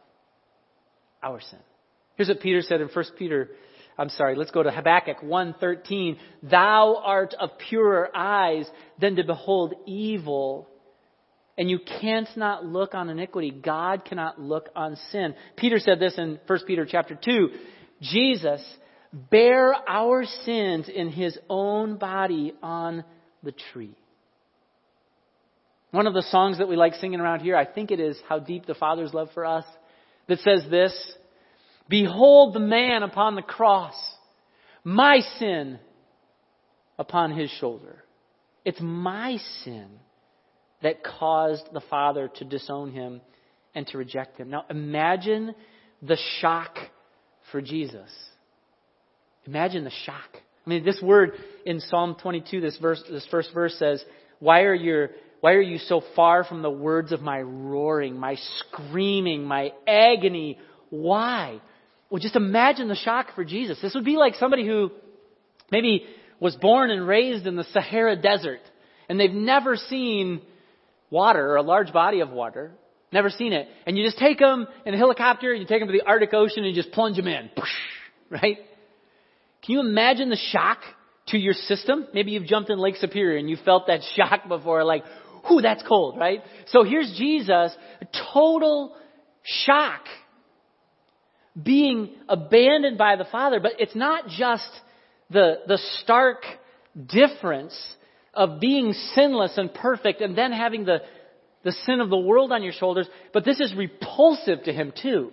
[1.23, 1.59] Our sin.
[2.17, 3.51] Here's what Peter said in 1 Peter
[3.97, 6.19] I'm sorry, let's go to Habakkuk 1:13.
[6.43, 8.69] Thou art of purer eyes
[8.99, 10.69] than to behold evil,
[11.57, 13.53] and you can't not look on iniquity.
[13.53, 15.35] God cannot look on sin.
[15.57, 17.51] Peter said this in 1 Peter chapter 2.
[18.01, 18.77] Jesus
[19.15, 23.05] bare our sins in his own body on
[23.43, 23.97] the tree.
[25.93, 28.41] One of the songs that we like singing around here, I think it is How
[28.41, 29.65] Deep the Father's Love for Us,
[30.27, 30.93] that says this
[31.89, 33.95] Behold the man upon the cross,
[34.83, 35.79] my sin
[36.99, 38.03] upon his shoulder.
[38.65, 39.87] It's my sin
[40.83, 43.21] that caused the Father to disown him
[43.75, 44.51] and to reject him.
[44.51, 45.55] Now imagine
[46.03, 46.77] the shock
[47.53, 48.11] for Jesus.
[49.47, 50.29] Imagine the shock.
[50.67, 51.33] I mean, this word
[51.67, 54.03] in Psalm 22, this verse, this first verse says,
[54.39, 55.09] why are you,
[55.41, 60.59] why are you so far from the words of my roaring, my screaming, my agony?
[60.91, 61.61] Why?
[62.09, 63.79] Well, just imagine the shock for Jesus.
[63.83, 64.91] This would be like somebody who
[65.71, 66.07] maybe
[66.41, 68.61] was born and raised in the Sahara Desert
[69.09, 70.41] and they've never seen
[71.11, 72.73] water or a large body of water.
[73.13, 73.69] Never seen it.
[73.87, 76.35] And you just take them in a helicopter and you take them to the Arctic
[76.35, 77.51] Ocean and you just plunge them in.
[78.31, 78.59] Right?
[79.65, 80.79] Can you imagine the shock
[81.29, 82.07] to your system?
[82.13, 85.05] Maybe you've jumped in Lake Superior and you felt that shock before, like,
[85.49, 86.43] whoo, that's cold, right?
[86.67, 87.75] So here's Jesus,
[88.33, 88.95] total
[89.43, 90.03] shock
[91.61, 94.69] being abandoned by the Father, but it's not just
[95.31, 96.43] the, the stark
[97.07, 97.75] difference
[98.33, 100.99] of being sinless and perfect and then having the,
[101.63, 105.33] the sin of the world on your shoulders, but this is repulsive to him too.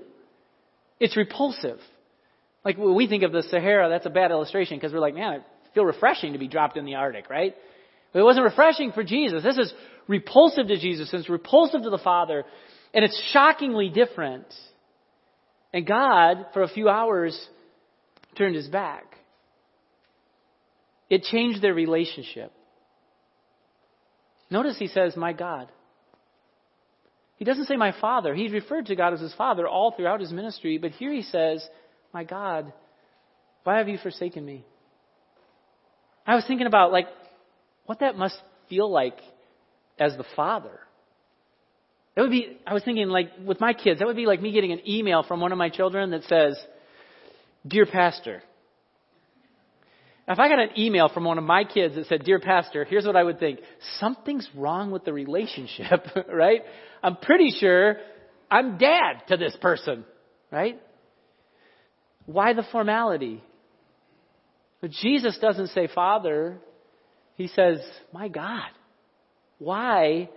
[1.00, 1.80] It's repulsive.
[2.64, 5.42] Like when we think of the Sahara, that's a bad illustration because we're like, man,
[5.42, 7.56] I feel refreshing to be dropped in the Arctic, right?
[8.14, 9.44] But it wasn't refreshing for Jesus.
[9.44, 9.74] This is
[10.08, 11.10] repulsive to Jesus.
[11.14, 12.44] It's repulsive to the Father.
[12.94, 14.48] And it's shockingly different
[15.74, 17.40] and God, for a few hours,
[18.38, 19.06] turned his back.
[21.10, 22.52] It changed their relationship.
[24.50, 25.72] Notice he says, My God.
[27.38, 28.36] He doesn't say my father.
[28.36, 31.68] He's referred to God as his father all throughout his ministry, but here he says,
[32.14, 32.74] My God,
[33.64, 34.66] why have you forsaken me?
[36.26, 37.08] I was thinking about like
[37.86, 38.36] what that must
[38.70, 39.18] feel like
[40.00, 40.80] as the father.
[42.16, 44.52] That would be, I was thinking like with my kids, that would be like me
[44.52, 46.58] getting an email from one of my children that says,
[47.66, 48.44] Dear Pastor.
[50.28, 52.86] Now, if I got an email from one of my kids that said, Dear Pastor,
[52.86, 53.60] here's what I would think.
[54.00, 56.62] Something's wrong with the relationship, right?
[57.02, 57.98] I'm pretty sure
[58.50, 60.06] I'm dad to this person,
[60.52, 60.80] right?
[62.34, 63.44] Why the formality?
[64.82, 66.58] But Jesus doesn't say Father.
[67.36, 67.80] He says,
[68.14, 68.70] My God.
[69.60, 70.30] Why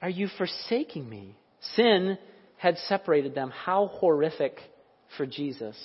[0.00, 1.36] are you forsaking me?
[1.74, 2.18] Sin
[2.56, 3.50] had separated them.
[3.50, 4.58] How horrific
[5.16, 5.76] for Jesus.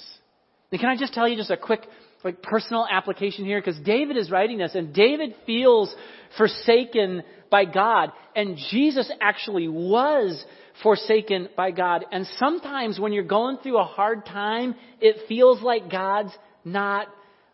[0.72, 1.82] And can I just tell you just a quick
[2.24, 5.94] like personal application here because David is writing this and David feels
[6.38, 10.44] forsaken by God and Jesus actually was
[10.82, 12.06] forsaken by God.
[12.12, 16.32] And sometimes when you're going through a hard time, it feels like God's
[16.66, 17.08] not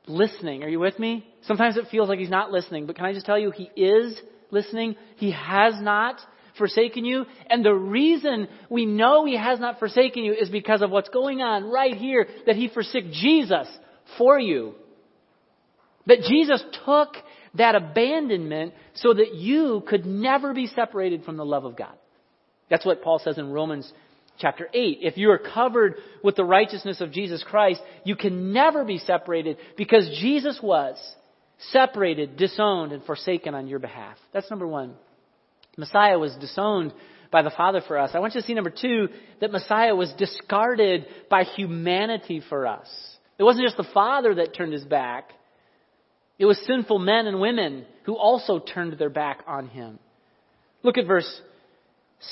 [0.07, 0.63] listening.
[0.63, 1.28] Are you with me?
[1.43, 4.20] Sometimes it feels like he's not listening, but can I just tell you he is
[4.51, 4.95] listening?
[5.17, 6.20] He has not
[6.59, 7.26] forsaken you.
[7.49, 11.41] And the reason we know He has not forsaken you is because of what's going
[11.41, 13.67] on right here, that He forsook Jesus
[14.20, 14.76] for you.
[16.05, 17.15] But Jesus took
[17.55, 21.95] that abandonment so that you could never be separated from the love of God.
[22.70, 23.91] That's what Paul says in Romans
[24.39, 24.99] chapter 8.
[25.01, 29.57] If you are covered with the righteousness of Jesus Christ, you can never be separated
[29.78, 30.97] because Jesus was
[31.72, 34.17] separated, disowned, and forsaken on your behalf.
[34.34, 34.95] That's number one.
[35.78, 36.93] Messiah was disowned
[37.32, 38.11] by the Father for us.
[38.13, 39.09] I want you to see number two,
[39.39, 42.88] that Messiah was discarded by humanity for us.
[43.38, 45.32] It wasn't just the Father that turned his back.
[46.38, 49.99] It was sinful men and women who also turned their back on him.
[50.82, 51.41] Look at verse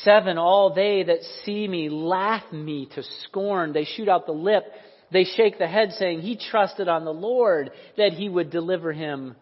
[0.04, 0.38] 7.
[0.38, 3.74] All they that see me laugh me to scorn.
[3.74, 4.64] They shoot out the lip.
[5.12, 9.36] They shake the head, saying, He trusted on the Lord that he would deliver him.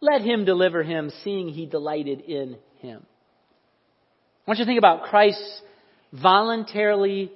[0.00, 3.04] Let him deliver him, seeing he delighted in him.
[4.46, 5.42] I want you to think about Christ
[6.12, 7.32] voluntarily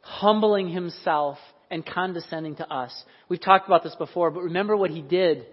[0.00, 1.38] humbling himself
[1.70, 2.92] and condescending to us.
[3.28, 5.46] We've talked about this before, but remember what he did.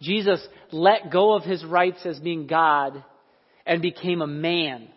[0.00, 0.40] Jesus
[0.70, 3.02] let go of his rights as being God
[3.66, 4.88] and became a man.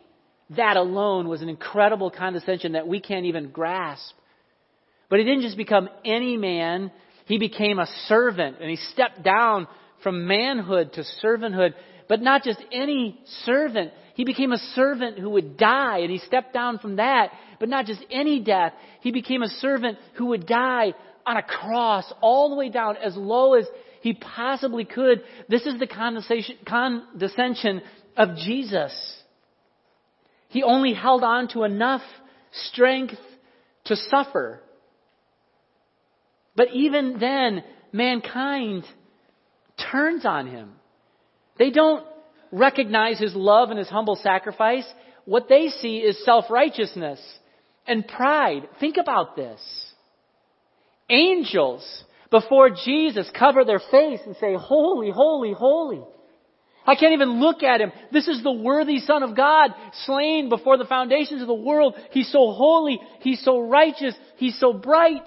[0.58, 4.14] That alone was an incredible condescension that we can't even grasp.
[5.10, 6.92] But he didn't just become any man,
[7.26, 9.68] he became a servant and he stepped down
[10.04, 11.74] from manhood to servanthood.
[12.10, 13.94] But not just any servant.
[14.16, 17.32] He became a servant who would die and he stepped down from that.
[17.60, 18.74] But not just any death.
[19.00, 20.94] He became a servant who would die
[21.26, 23.66] on a cross all the way down as low as
[24.02, 25.24] he possibly could.
[25.48, 25.88] This is the
[26.66, 27.82] condescension
[28.18, 29.21] of Jesus.
[30.52, 32.02] He only held on to enough
[32.52, 33.16] strength
[33.86, 34.62] to suffer.
[36.58, 38.84] But even then, mankind
[39.92, 40.74] turns on him.
[41.58, 42.06] They don't
[42.52, 44.84] recognize his love and his humble sacrifice.
[45.24, 47.22] What they see is self righteousness
[47.88, 48.68] and pride.
[48.82, 49.62] Think about this.
[51.10, 56.02] Angels before Jesus cover their face and say, Holy, holy, holy.
[56.86, 57.92] I can't even look at him.
[58.12, 59.72] This is the worthy Son of God,
[60.06, 61.96] slain before the foundations of the world.
[62.12, 63.00] He's so holy.
[63.20, 64.16] He's so righteous.
[64.38, 65.24] He's so bright.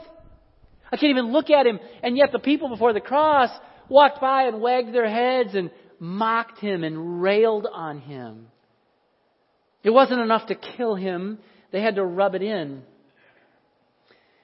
[0.90, 1.78] I can't even look at him.
[2.02, 3.50] And yet the people before the cross
[3.88, 8.48] walked by and wagged their heads and mocked him and railed on him.
[9.82, 11.38] It wasn't enough to kill him.
[11.70, 12.82] They had to rub it in.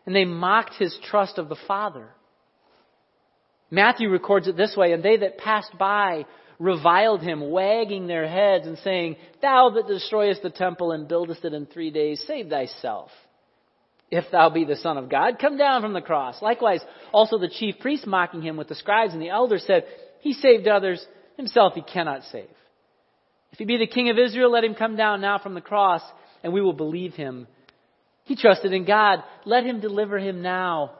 [0.06, 2.08] And they mocked his trust of the Father.
[3.70, 6.26] Matthew records it this way, and they that passed by
[6.61, 11.54] reviled him, wagging their heads and saying, Thou that destroyest the temple and buildest it
[11.54, 13.11] in three days, save thyself.
[14.11, 16.42] If thou be the Son of God, come down from the cross.
[16.42, 16.80] Likewise,
[17.12, 19.84] also the chief priests mocking him with the scribes and the elders said,
[20.20, 21.04] He saved others,
[21.36, 22.48] himself he cannot save.
[23.52, 26.02] If he be the King of Israel, let him come down now from the cross,
[26.42, 27.46] and we will believe him.
[28.24, 29.24] He trusted in God.
[29.44, 30.92] Let him deliver him now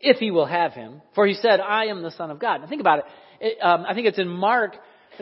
[0.00, 1.02] if he will have him.
[1.14, 2.60] For he said, I am the Son of God.
[2.60, 3.04] Now think about it.
[3.40, 4.76] it um, I think it's in Mark,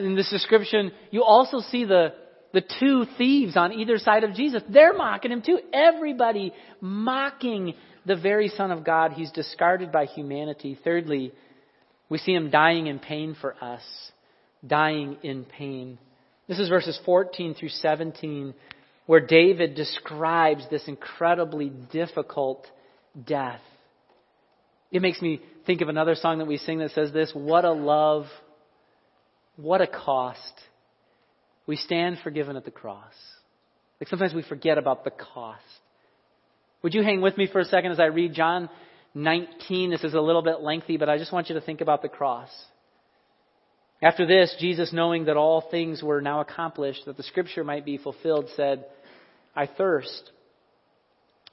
[0.04, 2.14] in this description, you also see the,
[2.52, 4.62] the two thieves on either side of Jesus.
[4.68, 5.58] They're mocking him too.
[5.72, 7.74] Everybody mocking
[8.06, 9.12] the very Son of God.
[9.12, 10.78] He's discarded by humanity.
[10.82, 11.32] Thirdly,
[12.08, 13.82] we see him dying in pain for us.
[14.66, 15.98] Dying in pain.
[16.48, 18.54] This is verses 14 through 17,
[19.06, 22.66] where David describes this incredibly difficult
[23.26, 23.60] death.
[24.90, 27.72] It makes me think of another song that we sing that says this What a
[27.72, 28.24] love,
[29.58, 30.54] what a cost.
[31.66, 33.12] We stand forgiven at the cross.
[34.00, 35.60] Like sometimes we forget about the cost.
[36.82, 38.70] Would you hang with me for a second as I read John
[39.14, 39.90] 19?
[39.90, 42.08] This is a little bit lengthy, but I just want you to think about the
[42.08, 42.48] cross.
[44.00, 47.98] After this, Jesus, knowing that all things were now accomplished, that the scripture might be
[47.98, 48.84] fulfilled, said,
[49.56, 50.30] I thirst.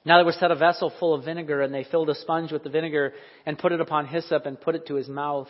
[0.04, 2.62] Now there was set a vessel full of vinegar, and they filled a sponge with
[2.62, 5.48] the vinegar and put it upon hyssop and put it to his mouth.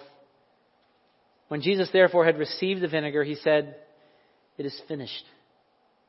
[1.49, 3.77] When Jesus therefore had received the vinegar, he said,
[4.59, 5.25] It is finished.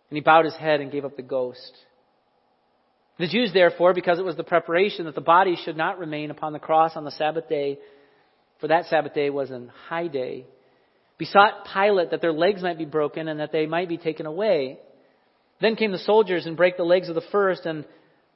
[0.10, 1.72] And he bowed his head and gave up the ghost.
[3.20, 6.54] The Jews, therefore, because it was the preparation that the body should not remain upon
[6.54, 7.80] the cross on the Sabbath day,
[8.60, 10.46] for that Sabbath day was an high day,
[11.18, 14.80] besought Pilate that their legs might be broken and that they might be taken away.
[15.60, 17.86] Then came the soldiers and brake the legs of the first and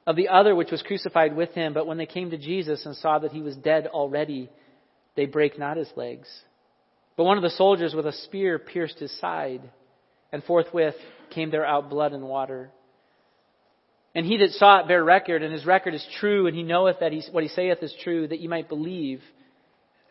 [0.04, 1.74] of the other which was crucified with him.
[1.74, 4.50] But when they came to Jesus and saw that he was dead already,
[5.14, 6.28] they brake not his legs.
[7.16, 9.62] But one of the soldiers with a spear pierced his side,
[10.32, 10.94] and forthwith
[11.34, 12.70] came there out blood and water.
[14.14, 17.00] And he that saw it bare record, and his record is true, and he knoweth
[17.00, 19.22] that what he saith is true, that ye might believe.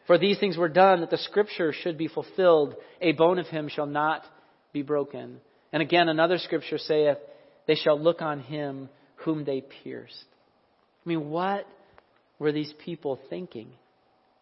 [0.07, 2.75] For these things were done that the scripture should be fulfilled.
[2.99, 4.23] A bone of him shall not
[4.73, 5.39] be broken.
[5.71, 7.17] And again, another scripture saith,
[7.67, 10.25] They shall look on him whom they pierced.
[11.05, 11.67] I mean, what
[12.39, 13.69] were these people thinking?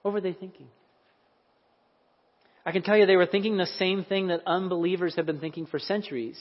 [0.02, 0.68] What were they thinking?
[2.66, 5.66] I can tell you they were thinking the same thing that unbelievers have been thinking
[5.66, 6.40] for centuries.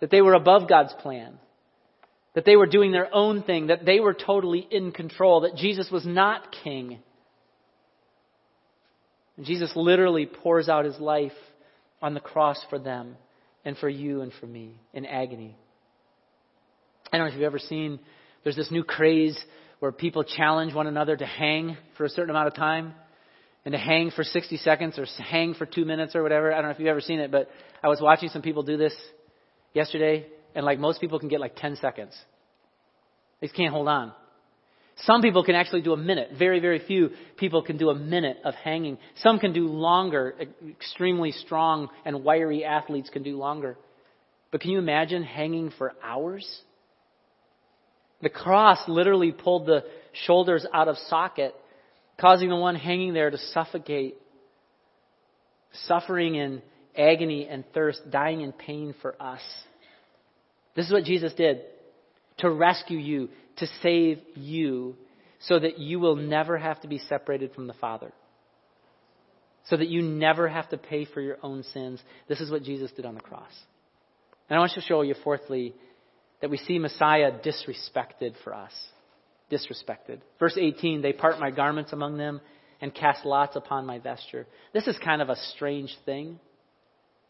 [0.00, 1.38] That they were above God's plan,
[2.34, 5.90] that they were doing their own thing, that they were totally in control, that Jesus
[5.90, 6.98] was not king.
[9.36, 11.32] And Jesus literally pours out his life
[12.00, 13.16] on the cross for them
[13.64, 15.56] and for you and for me in agony.
[17.12, 17.98] I don't know if you've ever seen,
[18.42, 19.38] there's this new craze
[19.80, 22.94] where people challenge one another to hang for a certain amount of time
[23.64, 26.52] and to hang for 60 seconds or hang for two minutes or whatever.
[26.52, 27.48] I don't know if you've ever seen it, but
[27.82, 28.94] I was watching some people do this
[29.74, 32.16] yesterday, and like most people can get like 10 seconds.
[33.40, 34.12] They just can't hold on.
[35.04, 36.30] Some people can actually do a minute.
[36.38, 38.98] Very, very few people can do a minute of hanging.
[39.16, 40.34] Some can do longer.
[40.68, 43.78] Extremely strong and wiry athletes can do longer.
[44.50, 46.46] But can you imagine hanging for hours?
[48.20, 51.54] The cross literally pulled the shoulders out of socket,
[52.20, 54.16] causing the one hanging there to suffocate,
[55.86, 56.62] suffering in
[56.96, 59.40] agony and thirst, dying in pain for us.
[60.76, 61.62] This is what Jesus did
[62.38, 64.96] to rescue you, to save you,
[65.40, 68.12] so that you will never have to be separated from the Father.
[69.66, 72.00] So that you never have to pay for your own sins.
[72.28, 73.52] This is what Jesus did on the cross.
[74.48, 75.74] And I want to show you, fourthly,
[76.40, 78.72] that we see Messiah disrespected for us.
[79.50, 80.20] Disrespected.
[80.38, 82.40] Verse 18, they part my garments among them
[82.80, 84.46] and cast lots upon my vesture.
[84.72, 86.38] This is kind of a strange thing.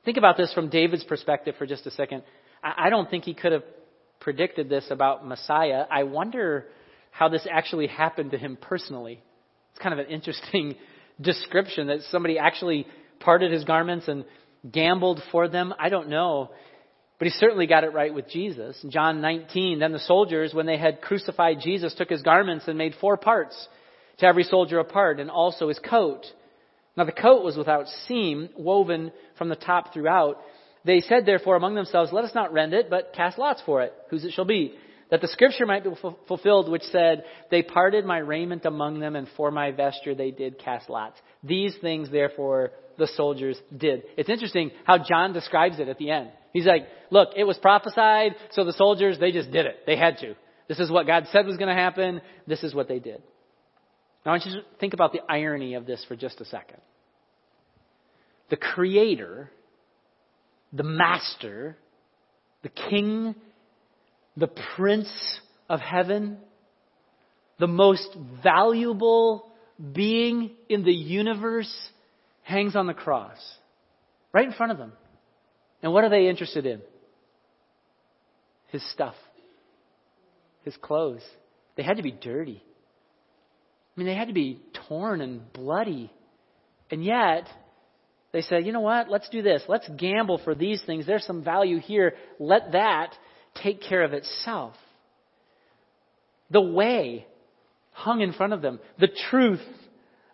[0.05, 2.23] Think about this from David's perspective for just a second.
[2.63, 3.65] I don't think he could have
[4.21, 5.85] predicted this about Messiah.
[5.91, 6.67] I wonder
[7.11, 9.23] how this actually happened to him personally.
[9.73, 10.77] It's kind of an interesting
[11.21, 12.87] description that somebody actually
[13.19, 14.25] parted his garments and
[14.71, 15.75] gambled for them.
[15.79, 16.51] I don't know.
[17.21, 18.83] But he certainly got it right with Jesus.
[18.83, 22.79] In John 19, then the soldiers, when they had crucified Jesus, took his garments and
[22.79, 23.69] made four parts,
[24.19, 26.25] to every soldier a part, and also his coat.
[26.97, 30.39] Now the coat was without seam, woven from the top throughout.
[30.87, 33.93] They said therefore among themselves, Let us not rend it, but cast lots for it,
[34.09, 34.73] whose it shall be.
[35.11, 35.91] That the scripture might be
[36.27, 40.59] fulfilled, which said, They parted my raiment among them, and for my vesture they did
[40.59, 41.19] cast lots.
[41.45, 44.05] These things therefore the soldiers did.
[44.17, 46.31] It's interesting how John describes it at the end.
[46.53, 49.81] He's like, look, it was prophesied, so the soldiers, they just did it.
[49.87, 50.37] They had to.
[50.69, 52.21] This is what God said was going to happen.
[52.47, 53.23] This is what they did.
[54.25, 56.81] Now I want you to think about the irony of this for just a second.
[58.51, 59.51] The Creator,
[60.73, 61.77] the Master,
[62.63, 63.35] the King,
[64.37, 65.11] the Prince
[65.69, 66.37] of Heaven,
[67.59, 68.09] the most
[68.45, 69.51] valuable
[69.93, 71.73] being in the universe
[72.51, 73.39] hangs on the cross
[74.33, 74.93] right in front of them.
[75.83, 76.81] And what are they interested in?
[78.69, 79.15] His stuff,
[80.65, 81.23] his clothes.
[81.77, 82.63] They had to be dirty.
[83.97, 86.13] I mean, they had to be torn and bloody.
[86.91, 87.49] And yet,
[88.33, 89.09] they said, you know what?
[89.09, 89.63] Let's do this.
[89.69, 91.07] Let's gamble for these things.
[91.07, 92.15] There's some value here.
[92.39, 93.15] Let that
[93.63, 94.75] take care of itself.
[96.51, 97.27] The way
[97.93, 99.63] hung in front of them, the truth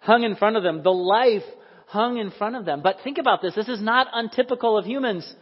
[0.00, 1.42] hung in front of them, the life
[1.86, 2.80] hung in front of them.
[2.82, 3.54] But think about this.
[3.54, 5.32] This is not untypical of humans.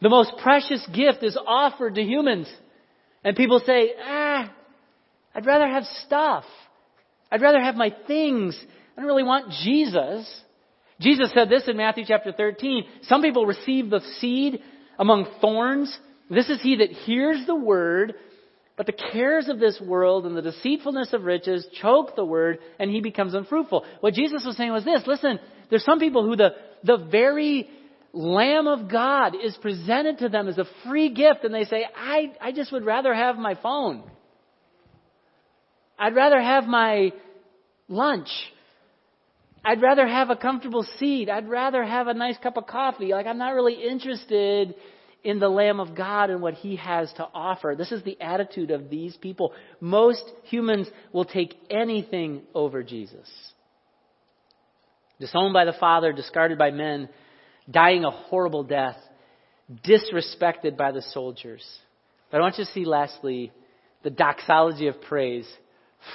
[0.00, 2.52] The most precious gift is offered to humans.
[3.22, 4.52] And people say, ah,
[5.34, 6.44] I'd rather have stuff.
[7.30, 8.58] I'd rather have my things.
[8.96, 10.42] I don't really want Jesus.
[11.00, 12.84] Jesus said this in Matthew chapter 13.
[13.02, 14.60] Some people receive the seed
[14.98, 15.96] among thorns.
[16.30, 18.14] This is he that hears the word,
[18.76, 22.90] but the cares of this world and the deceitfulness of riches choke the word, and
[22.90, 23.84] he becomes unfruitful.
[24.00, 25.38] What Jesus was saying was this listen,
[25.70, 26.50] there's some people who the,
[26.82, 27.68] the very
[28.12, 32.32] Lamb of God is presented to them as a free gift, and they say, I,
[32.40, 34.04] I just would rather have my phone.
[35.98, 37.12] I'd rather have my
[37.88, 38.28] lunch.
[39.64, 41.28] I'd rather have a comfortable seat.
[41.28, 43.12] I'd rather have a nice cup of coffee.
[43.12, 44.74] Like, I'm not really interested
[45.24, 47.74] in the Lamb of God and what He has to offer.
[47.76, 49.52] This is the attitude of these people.
[49.80, 53.28] Most humans will take anything over Jesus.
[55.18, 57.08] Disowned by the Father, discarded by men,
[57.70, 58.96] dying a horrible death,
[59.86, 61.64] disrespected by the soldiers.
[62.30, 63.50] But I want you to see, lastly,
[64.02, 65.48] the doxology of praise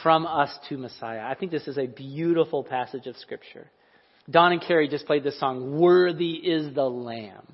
[0.03, 1.23] from us to Messiah.
[1.25, 3.71] I think this is a beautiful passage of Scripture.
[4.29, 7.47] Don and Carrie just played this song, Worthy is the Lamb.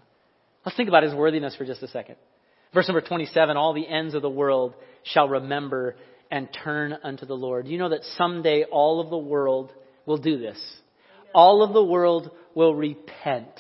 [0.65, 2.15] Let's think about his worthiness for just a second.
[2.73, 5.95] Verse number 27 All the ends of the world shall remember
[6.31, 7.67] and turn unto the Lord.
[7.67, 9.71] You know that someday all of the world
[10.05, 10.57] will do this.
[11.33, 13.59] All of the world will repent.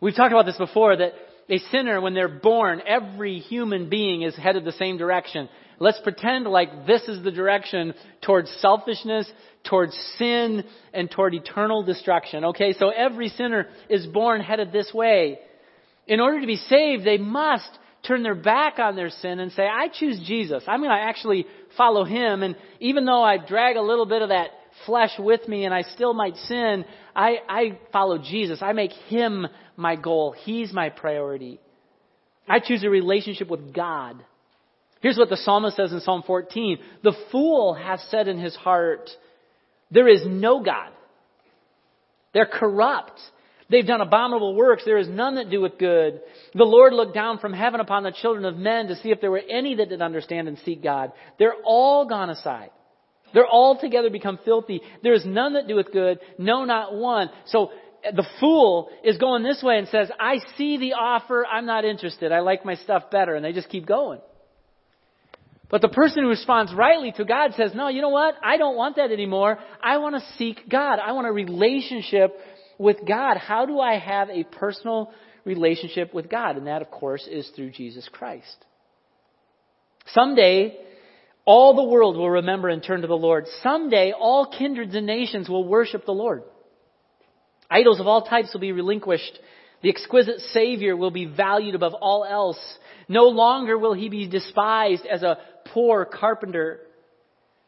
[0.00, 1.12] We've talked about this before that
[1.48, 5.48] a sinner, when they're born, every human being is headed the same direction.
[5.78, 9.30] Let's pretend like this is the direction towards selfishness,
[9.64, 12.46] towards sin, and toward eternal destruction.
[12.46, 15.38] Okay, so every sinner is born headed this way.
[16.06, 17.68] In order to be saved, they must
[18.06, 20.62] turn their back on their sin and say, I choose Jesus.
[20.66, 21.46] I'm going to actually
[21.76, 22.42] follow him.
[22.42, 24.50] And even though I drag a little bit of that
[24.84, 26.84] flesh with me and I still might sin,
[27.14, 28.60] I, I follow Jesus.
[28.62, 29.46] I make him
[29.76, 30.34] my goal.
[30.44, 31.58] He's my priority.
[32.48, 34.24] I choose a relationship with God.
[35.00, 36.78] Here's what the psalmist says in Psalm 14.
[37.02, 39.10] The fool hath said in his heart,
[39.90, 40.90] there is no God.
[42.32, 43.20] They're corrupt.
[43.68, 44.84] They've done abominable works.
[44.84, 46.20] There is none that doeth good.
[46.54, 49.30] The Lord looked down from heaven upon the children of men to see if there
[49.30, 51.12] were any that did understand and seek God.
[51.38, 52.70] They're all gone aside.
[53.34, 54.80] They're all together become filthy.
[55.02, 57.28] There is none that doeth good, no, not one.
[57.46, 57.70] So
[58.14, 62.30] the fool is going this way and says, I see the offer, I'm not interested.
[62.30, 63.34] I like my stuff better.
[63.34, 64.20] And they just keep going.
[65.68, 68.36] But the person who responds rightly to God says, No, you know what?
[68.42, 69.58] I don't want that anymore.
[69.82, 71.00] I want to seek God.
[71.00, 72.36] I want a relationship
[72.78, 73.36] with God.
[73.36, 75.12] How do I have a personal
[75.44, 76.56] relationship with God?
[76.56, 78.56] And that, of course, is through Jesus Christ.
[80.08, 80.76] Someday,
[81.44, 83.46] all the world will remember and turn to the Lord.
[83.62, 86.42] Someday, all kindreds and nations will worship the Lord.
[87.70, 89.38] Idols of all types will be relinquished.
[89.82, 92.58] The exquisite Savior will be valued above all else.
[93.08, 95.38] No longer will he be despised as a
[95.72, 96.80] poor carpenter.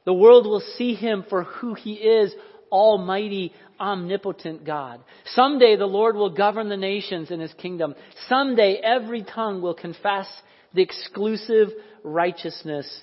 [0.04, 2.32] The world will see him for who he is,
[2.72, 5.00] almighty, omnipotent God.
[5.26, 7.94] Someday the Lord will govern the nations in his kingdom.
[8.28, 10.26] Someday every tongue will confess
[10.74, 11.68] the exclusive
[12.02, 13.02] righteousness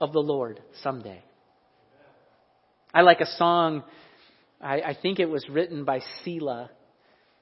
[0.00, 0.60] of the Lord.
[0.82, 1.22] Someday.
[2.92, 3.82] I like a song,
[4.60, 6.70] I, I think it was written by Selah,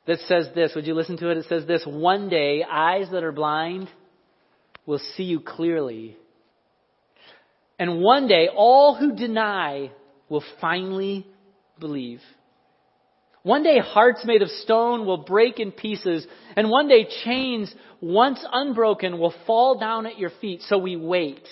[0.06, 0.72] that says this.
[0.74, 1.38] Would you listen to it?
[1.38, 3.88] It says this One day, eyes that are blind
[4.86, 6.16] will see you clearly.
[7.78, 9.90] And one day, all who deny
[10.28, 11.26] will finally
[11.78, 12.20] believe.
[13.42, 16.26] One day, hearts made of stone will break in pieces,
[16.56, 20.62] and one day, chains once unbroken will fall down at your feet.
[20.62, 21.46] So we wait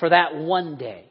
[0.00, 1.04] for that one day,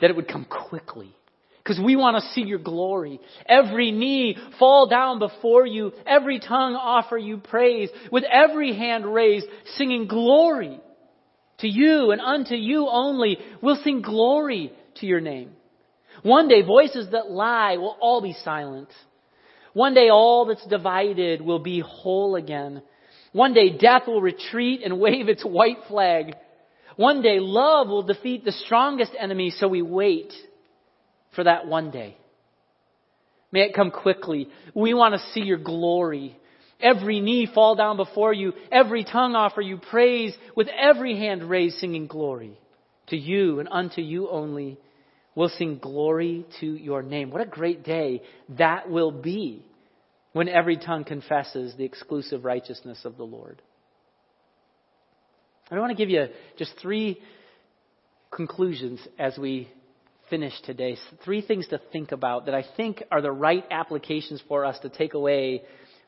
[0.00, 1.14] that it would come quickly.
[1.62, 3.20] Because we want to see your glory.
[3.44, 5.90] Every knee fall down before you.
[6.06, 7.88] Every tongue offer you praise.
[8.12, 10.78] With every hand raised, singing glory
[11.58, 13.38] to you and unto you only.
[13.60, 15.55] We'll sing glory to your name.
[16.26, 18.88] One day, voices that lie will all be silent.
[19.74, 22.82] One day, all that's divided will be whole again.
[23.32, 26.34] One day, death will retreat and wave its white flag.
[26.96, 30.32] One day, love will defeat the strongest enemy, so we wait
[31.36, 32.16] for that one day.
[33.52, 34.48] May it come quickly.
[34.74, 36.36] We want to see your glory.
[36.80, 41.78] Every knee fall down before you, every tongue offer you praise, with every hand raised
[41.78, 42.58] singing glory.
[43.10, 44.78] To you and unto you only
[45.36, 47.30] will sing glory to your name.
[47.30, 48.22] What a great day
[48.56, 49.64] that will be
[50.32, 53.62] when every tongue confesses the exclusive righteousness of the Lord.
[55.70, 56.26] I want to give you
[56.58, 57.20] just three
[58.30, 59.68] conclusions as we
[60.30, 60.96] finish today.
[61.24, 64.88] Three things to think about that I think are the right applications for us to
[64.88, 65.62] take away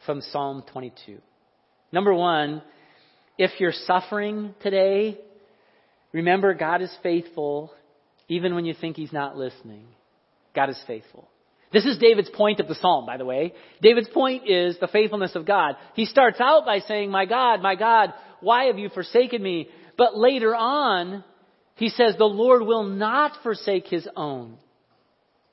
[0.06, 1.18] from Psalm 22.
[1.92, 2.62] Number one,
[3.36, 5.18] if you're suffering today,
[6.12, 7.72] remember God is faithful
[8.28, 9.86] even when you think He's not listening.
[10.54, 11.28] God is faithful.
[11.72, 13.52] This is David's point of the psalm, by the way.
[13.82, 15.76] David's point is the faithfulness of God.
[15.94, 19.68] He starts out by saying, My God, my God, why have you forsaken me?
[19.96, 21.24] But later on,
[21.74, 24.56] he says, The Lord will not forsake his own.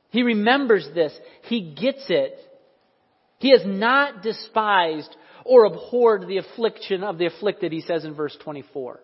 [0.09, 1.13] He remembers this.
[1.43, 2.39] He gets it.
[3.39, 5.13] He has not despised
[5.43, 8.99] or abhorred the affliction of the afflicted, he says in verse 24.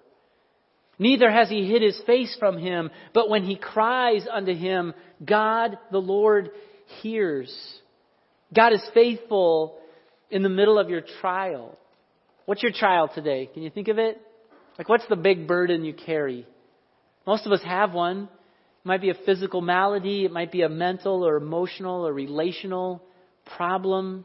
[1.02, 4.94] Neither has he hid his face from him, but when he cries unto him,
[5.26, 6.52] God the Lord
[7.02, 7.52] hears.
[8.54, 9.80] God is faithful
[10.30, 11.76] in the middle of your trial.
[12.46, 13.50] What's your trial today?
[13.52, 14.22] Can you think of it?
[14.78, 16.46] Like, what's the big burden you carry?
[17.26, 18.26] Most of us have one.
[18.26, 23.02] It might be a physical malady, it might be a mental or emotional or relational
[23.58, 24.24] problem.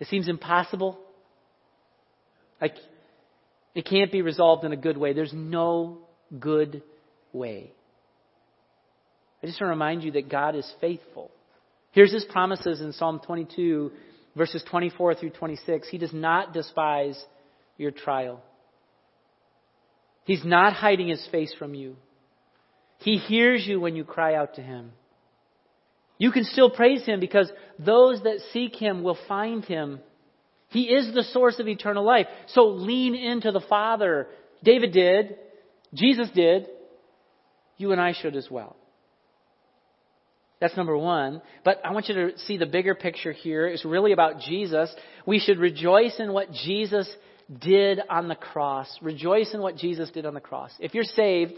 [0.00, 0.98] It seems impossible.
[2.62, 2.76] Like,
[3.74, 5.12] it can't be resolved in a good way.
[5.12, 5.98] There's no
[6.38, 6.82] good
[7.32, 7.72] way.
[9.42, 11.30] I just want to remind you that God is faithful.
[11.92, 13.92] Here's his promises in Psalm 22,
[14.36, 15.88] verses 24 through 26.
[15.88, 17.22] He does not despise
[17.76, 18.42] your trial.
[20.24, 21.96] He's not hiding his face from you.
[22.98, 24.92] He hears you when you cry out to him.
[26.16, 30.00] You can still praise him because those that seek him will find him.
[30.74, 32.26] He is the source of eternal life.
[32.48, 34.26] So lean into the Father.
[34.64, 35.36] David did,
[35.94, 36.66] Jesus did,
[37.76, 38.74] you and I should as well.
[40.60, 41.42] That's number one.
[41.64, 43.68] But I want you to see the bigger picture here.
[43.68, 44.92] It's really about Jesus.
[45.24, 47.08] We should rejoice in what Jesus
[47.60, 48.88] did on the cross.
[49.00, 50.72] Rejoice in what Jesus did on the cross.
[50.80, 51.54] If you're saved,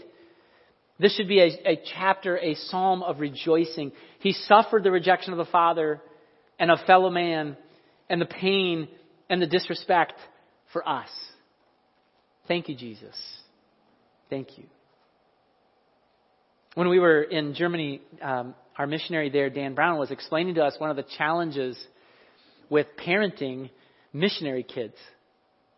[0.99, 3.93] this should be a, a chapter, a psalm of rejoicing.
[4.19, 6.03] He suffered the rejection of the Father
[6.59, 7.57] and of fellow man
[8.09, 8.87] and the pain
[9.29, 10.13] and the disrespect
[10.73, 11.09] for us.
[12.47, 13.15] Thank you, Jesus.
[14.29, 14.65] Thank you.
[16.75, 20.75] When we were in Germany, um, our missionary there, Dan Brown, was explaining to us
[20.77, 21.77] one of the challenges
[22.69, 23.69] with parenting
[24.13, 24.93] missionary kids.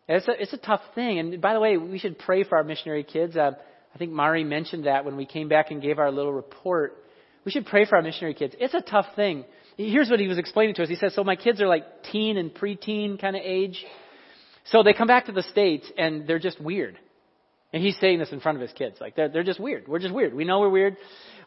[0.08, 1.18] It's a, it's a tough thing.
[1.18, 3.36] And by the way, we should pray for our missionary kids.
[3.36, 3.52] Uh,
[3.94, 6.96] I think Mari mentioned that when we came back and gave our little report.
[7.44, 8.54] We should pray for our missionary kids.
[8.58, 9.44] It's a tough thing.
[9.88, 10.88] Here's what he was explaining to us.
[10.88, 13.82] He says, so my kids are like teen and preteen kind of age.
[14.66, 16.98] So they come back to the States and they're just weird.
[17.72, 18.96] And he's saying this in front of his kids.
[19.00, 19.88] Like, they're, they're just weird.
[19.88, 20.34] We're just weird.
[20.34, 20.96] We know we're weird.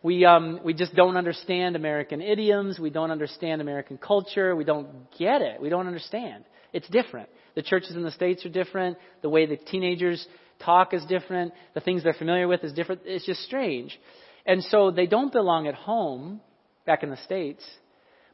[0.02, 2.80] We, um, we just don't understand American idioms.
[2.80, 4.56] We don't understand American culture.
[4.56, 4.88] We don't
[5.20, 5.62] get it.
[5.62, 6.46] We don't understand.
[6.72, 7.30] It's different.
[7.56, 8.98] The churches in the States are different.
[9.22, 10.26] The way the teenagers
[10.64, 11.54] talk is different.
[11.76, 13.02] The things they're familiar with is different.
[13.06, 14.00] It's just strange.
[14.46, 16.42] And so they don't belong at home
[16.86, 17.64] back in the States.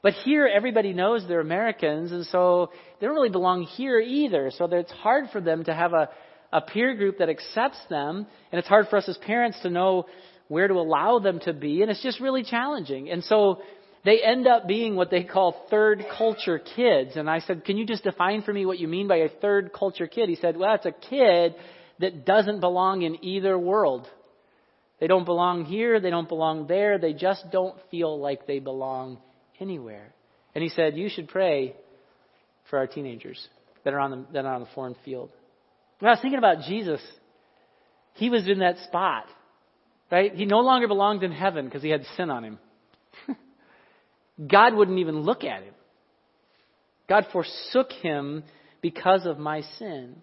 [0.02, 4.50] But here, everybody knows they're Americans, and so they don't really belong here either.
[4.52, 6.10] So it's hard for them to have a,
[6.54, 10.06] a peer group that accepts them, and it's hard for us as parents to know
[10.48, 13.10] where to allow them to be, and it's just really challenging.
[13.10, 13.62] And so
[14.06, 17.18] they end up being what they call third culture kids.
[17.18, 19.74] And I said, Can you just define for me what you mean by a third
[19.74, 20.30] culture kid?
[20.30, 21.56] He said, Well, it's a kid
[22.00, 24.08] that doesn't belong in either world.
[25.02, 29.20] They don't belong here, they don't belong there, they just don't feel like they belong
[29.60, 30.14] anywhere.
[30.56, 31.76] And he said, You should pray
[32.70, 33.48] for our teenagers
[33.84, 35.30] that are on the, that are on the foreign field.
[36.00, 37.02] When I was thinking about Jesus,
[38.14, 39.26] he was in that spot,
[40.12, 40.34] right?
[40.34, 42.60] He no longer belonged in heaven because he had sin on him.
[44.48, 45.74] God wouldn't even look at him.
[47.08, 48.44] God forsook him
[48.82, 50.16] because of my sin.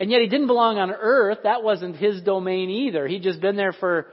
[0.00, 1.40] And yet he didn't belong on earth.
[1.44, 3.06] That wasn't his domain either.
[3.06, 4.06] He'd just been there for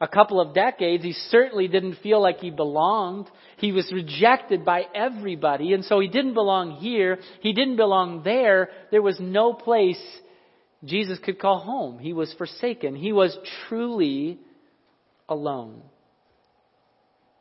[0.00, 3.28] a couple of decades, he certainly didn't feel like he belonged.
[3.56, 7.18] He was rejected by everybody, and so he didn't belong here.
[7.40, 8.68] He didn't belong there.
[8.90, 10.00] There was no place
[10.84, 11.98] Jesus could call home.
[11.98, 12.94] He was forsaken.
[12.94, 13.36] He was
[13.68, 14.38] truly
[15.28, 15.82] alone.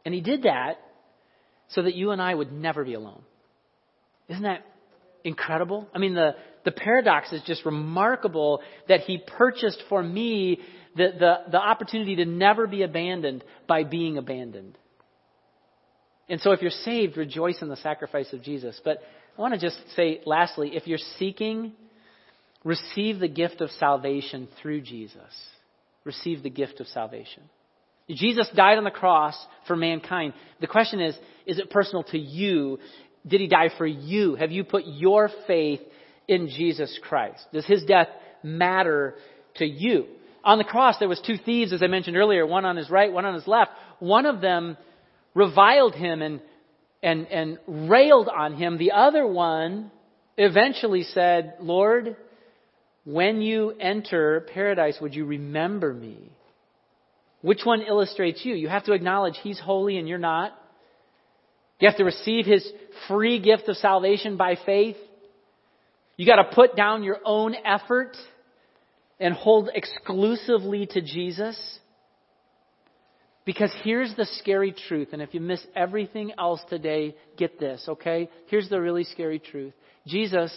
[0.05, 0.79] And he did that
[1.69, 3.21] so that you and I would never be alone.
[4.29, 4.65] Isn't that
[5.23, 5.87] incredible?
[5.93, 10.59] I mean, the, the paradox is just remarkable that he purchased for me
[10.95, 14.77] the, the, the opportunity to never be abandoned by being abandoned.
[16.27, 18.79] And so if you're saved, rejoice in the sacrifice of Jesus.
[18.83, 18.99] But
[19.37, 21.73] I want to just say, lastly, if you're seeking,
[22.63, 25.21] receive the gift of salvation through Jesus.
[26.03, 27.43] Receive the gift of salvation.
[28.09, 29.35] Jesus died on the cross
[29.67, 30.33] for mankind.
[30.61, 32.79] The question is, is it personal to you?
[33.27, 34.35] Did he die for you?
[34.35, 35.81] Have you put your faith
[36.27, 37.43] in Jesus Christ?
[37.51, 38.07] Does his death
[38.43, 39.15] matter
[39.55, 40.05] to you?
[40.45, 43.11] On the cross, there was two thieves, as I mentioned earlier, one on his right,
[43.11, 43.71] one on his left.
[43.97, 44.77] One of them
[45.33, 46.39] reviled him and,
[47.01, 48.77] and, and railed on him.
[48.77, 49.91] The other one
[50.37, 52.15] eventually said, Lord,
[53.05, 56.31] when you enter paradise, would you remember me?
[57.41, 58.53] Which one illustrates you?
[58.53, 60.51] You have to acknowledge he's holy and you're not.
[61.79, 62.67] You have to receive his
[63.07, 64.95] free gift of salvation by faith.
[66.17, 68.15] You got to put down your own effort
[69.19, 71.79] and hold exclusively to Jesus?
[73.45, 78.29] Because here's the scary truth, and if you miss everything else today, get this, okay?
[78.47, 79.73] Here's the really scary truth
[80.07, 80.51] Jesus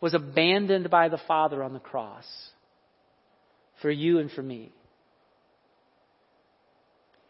[0.00, 2.26] was abandoned by the Father on the cross
[3.80, 4.72] for you and for me.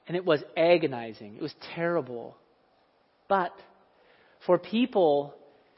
[0.07, 2.37] And it was agonizing, it was terrible.
[3.29, 3.53] But
[4.47, 5.35] for people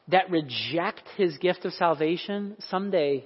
[0.09, 3.25] that reject his gift of salvation, someday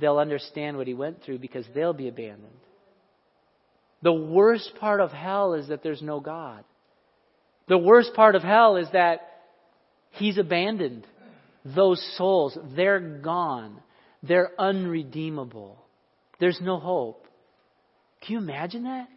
[0.00, 2.52] they'll understand what he went through because they'll be abandoned.
[4.02, 6.64] The worst part of hell is that there's no God.
[7.66, 9.20] The worst part of hell is that
[10.12, 11.06] he's abandoned
[11.64, 12.56] those souls.
[12.76, 13.80] They're gone.
[14.22, 15.78] They're unredeemable.
[16.40, 17.26] There's no hope.
[18.22, 19.08] Can you imagine that?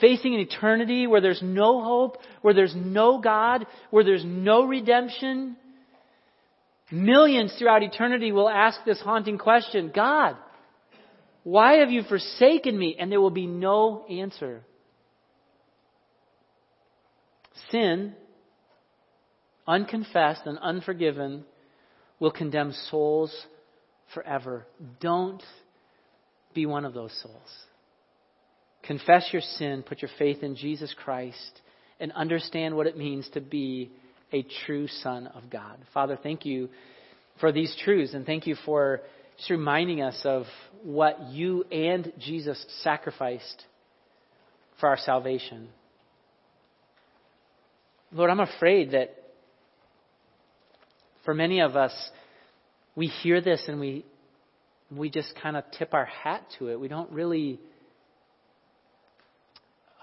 [0.00, 5.56] Facing an eternity where there's no hope, where there's no God, where there's no redemption,
[6.90, 10.36] Millions throughout eternity will ask this haunting question God,
[11.42, 12.96] why have you forsaken me?
[12.98, 14.62] And there will be no answer.
[17.70, 18.14] Sin,
[19.66, 21.44] unconfessed and unforgiven,
[22.18, 23.34] will condemn souls
[24.12, 24.66] forever.
[25.00, 25.42] Don't
[26.54, 27.50] be one of those souls.
[28.82, 31.60] Confess your sin, put your faith in Jesus Christ,
[31.98, 33.90] and understand what it means to be
[34.34, 35.78] a true son of God.
[35.94, 36.68] Father, thank you
[37.40, 39.00] for these truths, and thank you for
[39.36, 40.44] just reminding us of
[40.82, 43.64] what you and Jesus sacrificed
[44.80, 45.68] for our salvation.
[48.12, 49.14] Lord, I'm afraid that
[51.24, 51.92] for many of us,
[52.96, 54.04] we hear this and we
[54.90, 56.78] we just kind of tip our hat to it.
[56.78, 57.58] We don't really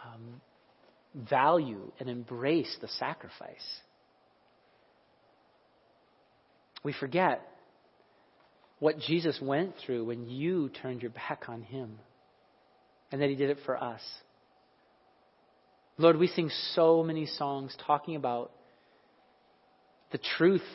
[0.03, 0.41] um,
[1.29, 3.79] value and embrace the sacrifice.
[6.83, 7.41] We forget
[8.79, 11.99] what Jesus went through when you turned your back on him
[13.11, 14.01] and that he did it for us.
[15.97, 18.51] Lord, we sing so many songs talking about
[20.11, 20.65] the truth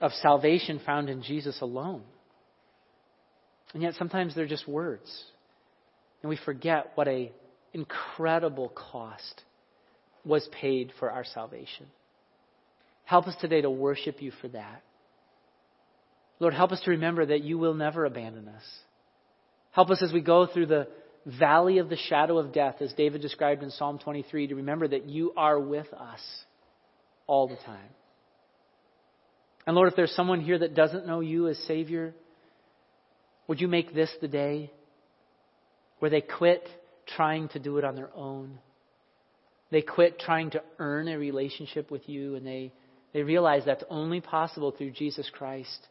[0.00, 2.02] of salvation found in Jesus alone.
[3.74, 5.24] And yet sometimes they're just words.
[6.22, 7.32] And we forget what a
[7.72, 9.42] incredible cost
[10.24, 11.86] was paid for our salvation.
[13.04, 14.82] Help us today to worship you for that.
[16.42, 18.64] Lord, help us to remember that you will never abandon us.
[19.70, 20.88] Help us as we go through the
[21.24, 25.08] valley of the shadow of death, as David described in Psalm 23, to remember that
[25.08, 26.18] you are with us
[27.28, 27.90] all the time.
[29.68, 32.12] And Lord, if there's someone here that doesn't know you as Savior,
[33.46, 34.72] would you make this the day
[36.00, 36.68] where they quit
[37.14, 38.58] trying to do it on their own?
[39.70, 42.72] They quit trying to earn a relationship with you and they,
[43.12, 45.86] they realize that's only possible through Jesus Christ.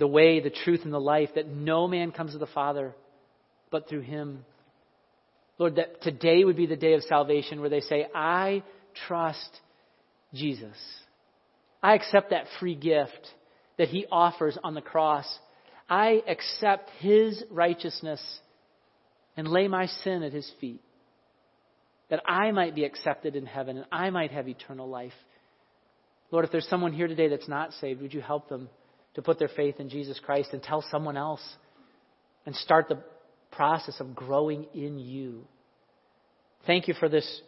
[0.00, 2.94] The way, the truth, and the life, that no man comes to the Father
[3.70, 4.44] but through Him.
[5.58, 8.62] Lord, that today would be the day of salvation where they say, I
[9.06, 9.60] trust
[10.32, 10.76] Jesus.
[11.82, 13.28] I accept that free gift
[13.76, 15.26] that He offers on the cross.
[15.88, 18.22] I accept His righteousness
[19.36, 20.80] and lay my sin at His feet.
[22.08, 25.12] That I might be accepted in heaven and I might have eternal life.
[26.30, 28.70] Lord, if there's someone here today that's not saved, would you help them
[29.14, 31.42] to put their faith in Jesus Christ and tell someone else
[32.46, 33.02] and start the
[33.50, 35.44] process of growing in you?
[36.66, 37.40] Thank you for this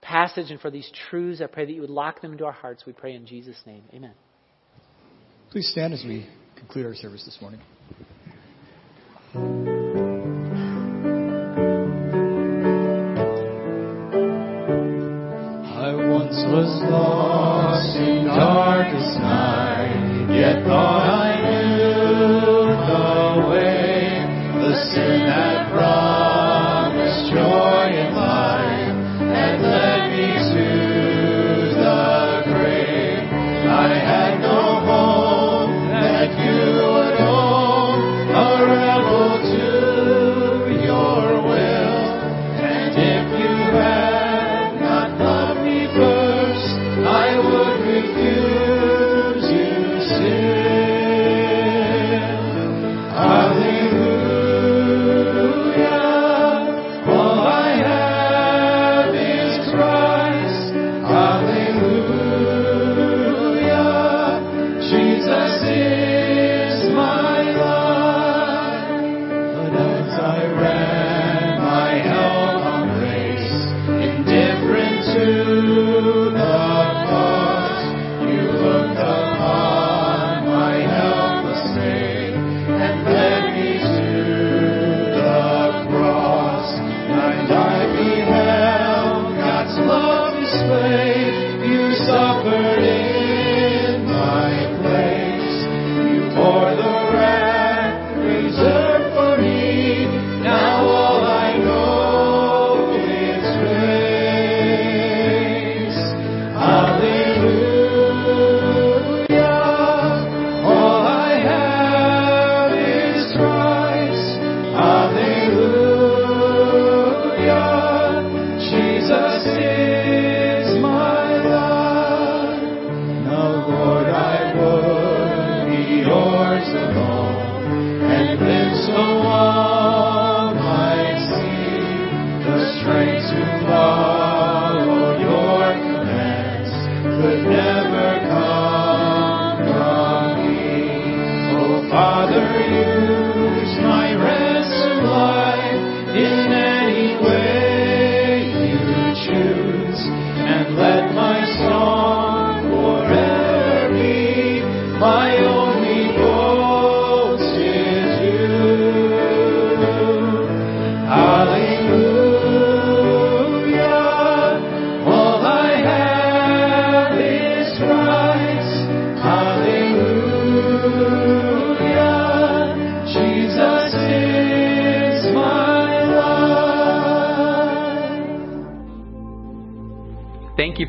[0.00, 1.40] passage and for these truths.
[1.42, 2.84] I pray that you would lock them into our hearts.
[2.86, 3.82] We pray in Jesus' name.
[3.92, 4.14] Amen.
[5.50, 7.60] Please stand as we conclude our service this morning.
[15.74, 19.37] I once was lost in darkest night,
[20.68, 21.07] yet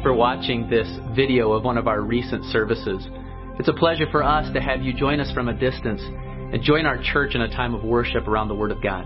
[0.01, 3.05] for watching this video of one of our recent services.
[3.59, 6.85] It's a pleasure for us to have you join us from a distance and join
[6.85, 9.05] our church in a time of worship around the Word of God.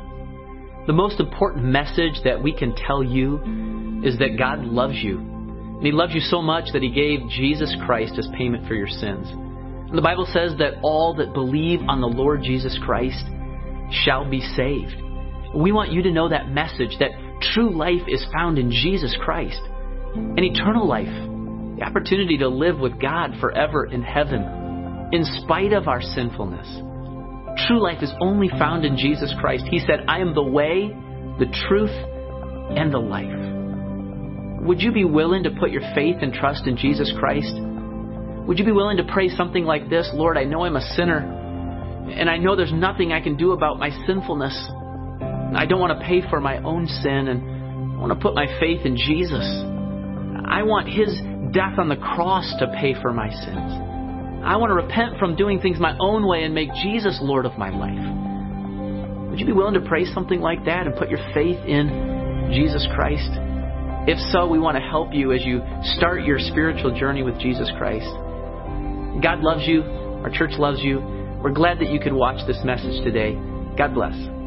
[0.86, 5.18] The most important message that we can tell you is that God loves you.
[5.18, 8.88] And He loves you so much that He gave Jesus Christ as payment for your
[8.88, 9.28] sins.
[9.30, 13.26] And the Bible says that all that believe on the Lord Jesus Christ
[14.06, 14.96] shall be saved.
[15.56, 17.12] We want you to know that message that
[17.54, 19.60] true life is found in Jesus Christ
[20.16, 21.12] and eternal life,
[21.78, 26.68] the opportunity to live with God forever in heaven, in spite of our sinfulness.
[27.68, 29.66] True life is only found in Jesus Christ.
[29.70, 30.90] He said, I am the way,
[31.40, 34.64] the truth, and the life.
[34.66, 37.54] Would you be willing to put your faith and trust in Jesus Christ?
[38.48, 41.18] Would you be willing to pray something like this Lord, I know I'm a sinner,
[42.10, 44.56] and I know there's nothing I can do about my sinfulness.
[45.56, 48.48] I don't want to pay for my own sin, and I want to put my
[48.60, 49.46] faith in Jesus.
[50.46, 51.14] I want His
[51.54, 53.74] death on the cross to pay for my sins.
[54.44, 57.58] I want to repent from doing things my own way and make Jesus Lord of
[57.58, 59.30] my life.
[59.30, 62.86] Would you be willing to pray something like that and put your faith in Jesus
[62.94, 63.30] Christ?
[64.06, 65.62] If so, we want to help you as you
[65.96, 68.10] start your spiritual journey with Jesus Christ.
[69.24, 69.82] God loves you.
[69.82, 71.00] Our church loves you.
[71.42, 73.34] We're glad that you could watch this message today.
[73.78, 74.43] God bless.